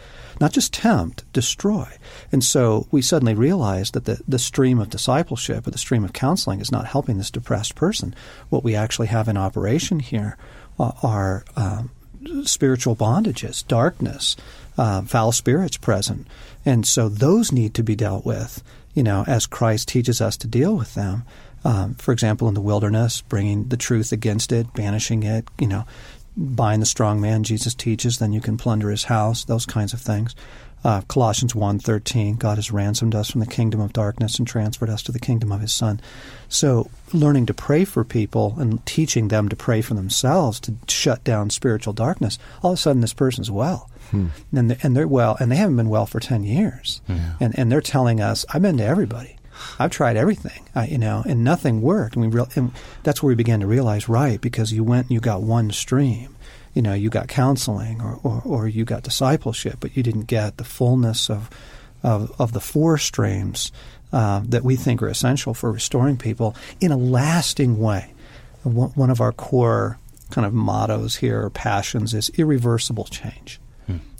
not 0.42 0.52
just 0.52 0.74
tempt, 0.74 1.24
destroy. 1.32 1.88
And 2.32 2.44
so 2.44 2.88
we 2.92 3.02
suddenly 3.02 3.36
realize 3.36 3.92
that 3.92 4.06
the 4.06 4.20
the 4.28 4.40
stream 4.40 4.80
of 4.80 4.90
discipleship 4.90 5.68
or 5.68 5.72
the 5.72 5.78
stream 5.78 6.04
of 6.04 6.12
counseling 6.12 6.60
is 6.60 6.72
not 6.72 6.88
helping 6.88 7.18
this 7.18 7.32
depressed 7.32 7.76
person. 7.76 8.16
What 8.50 8.64
we 8.64 8.76
actually 8.76 9.08
have 9.08 9.28
in 9.28 9.38
operation 9.38 10.00
here 10.00 10.36
are 10.80 11.46
um, 11.56 11.92
spiritual 12.44 12.96
bondages, 12.96 13.66
darkness, 13.66 14.36
uh, 14.78 15.04
foul 15.04 15.32
spirits 15.32 15.78
present, 15.78 16.28
and 16.66 16.86
so 16.86 17.08
those 17.08 17.52
need 17.52 17.76
to 17.76 17.84
be 17.84 17.96
dealt 17.96 18.26
with 18.26 18.64
you 18.96 19.04
know, 19.04 19.24
as 19.28 19.46
Christ 19.46 19.90
teaches 19.90 20.22
us 20.22 20.38
to 20.38 20.48
deal 20.48 20.76
with 20.76 20.96
them. 20.96 21.24
Um, 21.64 21.96
for 21.96 22.12
example, 22.12 22.48
in 22.48 22.54
the 22.54 22.62
wilderness, 22.62 23.22
bringing 23.22 23.68
the 23.68 23.78
truth 23.78 24.12
against 24.12 24.52
it, 24.52 24.74
banishing 24.74 25.24
it, 25.24 25.48
you 25.60 25.68
know, 25.68 25.86
bind 26.38 26.82
the 26.82 26.88
strong 26.88 27.22
man 27.22 27.44
Jesus 27.44 27.74
teaches, 27.74 28.20
then 28.20 28.34
you 28.34 28.42
can 28.42 28.58
plunder 28.58 28.90
his 28.90 29.06
house, 29.06 29.46
those 29.46 29.66
kinds 29.66 29.94
of 29.94 30.02
things. 30.02 30.36
Uh, 30.86 31.02
Colossians 31.08 31.54
1.13, 31.54 32.38
God 32.38 32.60
has 32.60 32.72
ransomed 32.72 33.16
us 33.16 33.32
from 33.32 33.42
the 33.42 33.48
kingdom 33.48 33.82
of 33.82 33.92
darkness 33.92 34.38
and 34.38 34.48
transferred 34.48 34.92
us 34.92 35.02
to 35.02 35.12
the 35.12 35.20
kingdom 35.20 35.52
of 35.52 35.62
his 35.62 35.74
Son. 35.74 36.00
So 36.48 36.92
learning 37.12 37.48
to 37.48 37.56
pray 37.56 37.86
for 37.86 38.04
people 38.04 38.54
and 38.60 38.86
teaching 38.86 39.30
them 39.30 39.50
to 39.50 39.56
pray 39.56 39.82
for 39.82 39.96
themselves 39.96 40.60
to 40.60 40.76
shut 40.88 41.24
down 41.24 41.50
spiritual 41.50 41.94
darkness, 41.94 42.38
all 42.62 42.74
of 42.74 42.78
a 42.78 42.82
sudden 42.82 43.02
this 43.02 43.16
person's 43.16 43.50
well. 43.50 43.90
Hmm. 44.12 44.28
And, 44.56 44.70
they're, 44.70 44.78
and 44.84 44.96
they're 44.96 45.08
well, 45.08 45.36
and 45.40 45.52
they 45.52 45.56
haven't 45.56 45.78
been 45.78 45.90
well 45.90 46.06
for 46.06 46.20
10 46.20 46.44
years. 46.44 47.02
Yeah. 47.10 47.34
And, 47.40 47.58
and 47.58 47.72
they're 47.72 47.82
telling 47.82 48.22
us, 48.22 48.46
I've 48.54 48.62
been 48.62 48.78
to 48.78 48.86
everybody. 48.86 49.38
I've 49.80 49.90
tried 49.90 50.18
everything, 50.18 50.68
I, 50.76 50.86
you 50.86 51.00
know, 51.00 51.24
and 51.26 51.44
nothing 51.44 51.82
worked. 51.82 52.16
And, 52.16 52.26
we 52.26 52.40
re- 52.40 52.46
and 52.56 52.72
that's 53.02 53.24
where 53.24 53.30
we 53.30 53.36
began 53.36 53.62
to 53.62 53.68
realize, 53.68 54.08
right, 54.08 54.40
because 54.40 54.72
you 54.72 54.84
went 54.84 55.08
and 55.08 55.14
you 55.14 55.20
got 55.20 55.42
one 55.42 55.72
stream. 55.72 56.35
You 56.76 56.84
know, 56.84 56.94
you 56.94 57.10
got 57.10 57.28
counseling 57.28 58.02
or, 58.02 58.20
or, 58.22 58.42
or 58.46 58.68
you 58.68 58.86
got 58.86 59.02
discipleship, 59.02 59.78
but 59.80 59.98
you 59.98 60.04
didn't 60.04 60.26
get 60.26 60.58
the 60.58 60.64
fullness 60.64 61.30
of, 61.30 61.50
of, 62.04 62.32
of 62.40 62.52
the 62.52 62.60
four 62.60 63.00
streams 63.00 63.72
uh, 64.14 64.42
that 64.46 64.64
we 64.64 64.76
think 64.76 65.02
are 65.02 65.08
essential 65.08 65.56
for 65.56 65.72
restoring 65.72 66.18
people 66.18 66.56
in 66.80 66.92
a 66.92 66.98
lasting 66.98 67.80
way. 67.80 68.14
One 68.64 69.10
of 69.10 69.22
our 69.22 69.32
core 69.32 69.98
kind 70.32 70.46
of 70.46 70.54
mottos 70.54 71.18
here, 71.18 71.44
or 71.44 71.50
passions, 71.50 72.14
is 72.14 72.30
irreversible 72.38 73.06
change 73.06 73.60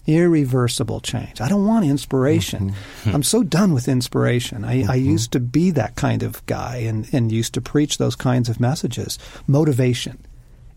irreversible 0.08 1.00
change. 1.02 1.42
I 1.42 1.50
don't 1.50 1.66
want 1.66 1.86
inspiration. 1.86 2.72
Mm-hmm. 2.72 3.16
I'm 3.16 3.24
so 3.24 3.44
done 3.44 3.74
with 3.74 3.88
inspiration. 3.88 4.64
I, 4.64 4.78
mm-hmm. 4.78 4.92
I, 4.92 4.96
used 4.96 5.32
to 5.32 5.40
be 5.40 5.72
that 5.72 5.96
kind 5.96 6.24
of 6.24 6.46
guy 6.46 6.78
and, 6.78 7.08
and 7.12 7.32
used 7.32 7.54
to 7.56 7.62
preach 7.62 7.98
those 7.98 8.16
kinds 8.16 8.50
of 8.50 8.60
messages. 8.60 9.18
Motivation. 9.48 10.20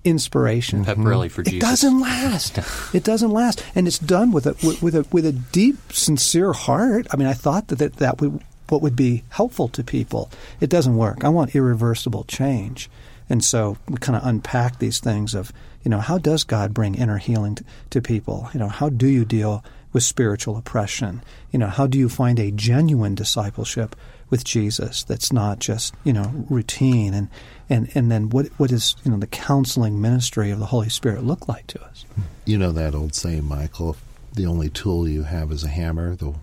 Inspiration. 0.04 0.84
Pep 0.84 0.96
mm-hmm. 0.96 1.08
rally 1.08 1.28
for 1.28 1.42
it 1.42 1.48
Jesus. 1.48 1.68
doesn't 1.68 2.00
last. 2.00 2.58
it 2.94 3.04
doesn't 3.04 3.30
last, 3.30 3.64
and 3.74 3.86
it's 3.86 3.98
done 3.98 4.32
with 4.32 4.46
a 4.46 4.54
with, 4.66 4.82
with 4.82 4.94
a 4.94 5.06
with 5.10 5.26
a 5.26 5.32
deep, 5.32 5.92
sincere 5.92 6.52
heart. 6.52 7.06
I 7.10 7.16
mean, 7.16 7.28
I 7.28 7.34
thought 7.34 7.68
that 7.68 7.78
that, 7.78 7.96
that 7.96 8.20
would 8.20 8.42
what 8.68 8.82
would 8.82 8.96
be 8.96 9.24
helpful 9.30 9.68
to 9.68 9.82
people. 9.82 10.30
It 10.60 10.70
doesn't 10.70 10.96
work. 10.96 11.24
I 11.24 11.28
want 11.28 11.54
irreversible 11.54 12.24
change, 12.24 12.90
and 13.28 13.44
so 13.44 13.76
we 13.88 13.96
kind 13.98 14.16
of 14.16 14.26
unpack 14.26 14.78
these 14.78 15.00
things 15.00 15.34
of 15.34 15.52
you 15.82 15.90
know 15.90 16.00
how 16.00 16.18
does 16.18 16.44
God 16.44 16.74
bring 16.74 16.94
inner 16.94 17.18
healing 17.18 17.56
to, 17.56 17.64
to 17.90 18.02
people? 18.02 18.50
You 18.52 18.60
know, 18.60 18.68
how 18.68 18.88
do 18.88 19.06
you 19.06 19.24
deal 19.24 19.64
with 19.92 20.02
spiritual 20.02 20.56
oppression? 20.56 21.22
You 21.50 21.58
know, 21.58 21.68
how 21.68 21.86
do 21.86 21.98
you 21.98 22.08
find 22.08 22.38
a 22.38 22.50
genuine 22.50 23.14
discipleship 23.14 23.96
with 24.30 24.44
Jesus 24.44 25.04
that's 25.04 25.32
not 25.32 25.58
just 25.58 25.94
you 26.04 26.12
know 26.12 26.44
routine 26.48 27.14
and 27.14 27.28
and 27.68 27.90
and 27.94 28.10
then 28.10 28.30
what 28.30 28.46
what 28.58 28.72
is 28.72 28.96
you 29.04 29.10
know 29.10 29.18
the 29.18 29.26
counseling 29.26 30.00
ministry 30.00 30.50
of 30.50 30.58
the 30.58 30.66
Holy 30.66 30.88
Spirit 30.88 31.24
look 31.24 31.48
like 31.48 31.66
to 31.68 31.82
us? 31.82 32.04
You 32.44 32.58
know 32.58 32.72
that 32.72 32.94
old 32.94 33.14
saying, 33.14 33.44
Michael. 33.44 33.96
The 34.34 34.46
only 34.46 34.68
tool 34.68 35.08
you 35.08 35.24
have 35.24 35.50
is 35.50 35.64
a 35.64 35.68
hammer, 35.68 36.14
the 36.14 36.34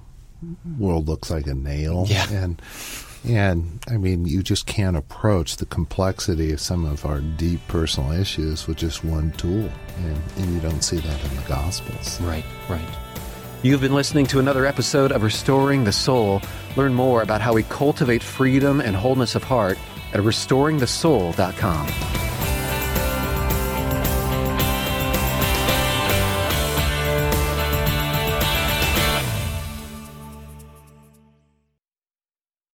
world 0.78 1.08
looks 1.08 1.30
like 1.30 1.48
a 1.48 1.54
nail. 1.54 2.06
Yeah. 2.08 2.30
And 2.30 2.62
and 3.28 3.80
I 3.90 3.98
mean, 3.98 4.26
you 4.26 4.44
just 4.44 4.68
can't 4.68 4.96
approach 4.96 5.58
the 5.58 5.66
complexity 5.66 6.52
of 6.52 6.60
some 6.60 6.86
of 6.86 7.06
our 7.06 7.22
deep 7.22 7.60
personal 7.68 8.12
issues 8.12 8.68
with 8.68 8.78
just 8.78 9.04
one 9.04 9.32
tool, 9.32 9.70
and, 9.98 10.22
and 10.38 10.54
you 10.54 10.60
don't 10.60 10.84
see 10.84 10.98
that 10.98 11.24
in 11.24 11.36
the 11.36 11.42
Gospels. 11.48 12.22
Right, 12.22 12.46
right. 12.70 12.98
You've 13.64 13.82
been 13.82 13.96
listening 13.96 14.28
to 14.28 14.40
another 14.40 14.68
episode 14.68 15.12
of 15.12 15.24
Restoring 15.24 15.86
the 15.86 15.92
Soul. 15.92 16.40
Learn 16.76 16.94
more 16.94 17.24
about 17.24 17.42
how 17.42 17.54
we 17.54 17.64
cultivate 17.64 18.22
freedom 18.22 18.80
and 18.80 18.96
wholeness 18.96 19.34
of 19.34 19.44
heart 19.44 19.80
at 20.15 20.21
restoringthesoul.com. 20.21 22.35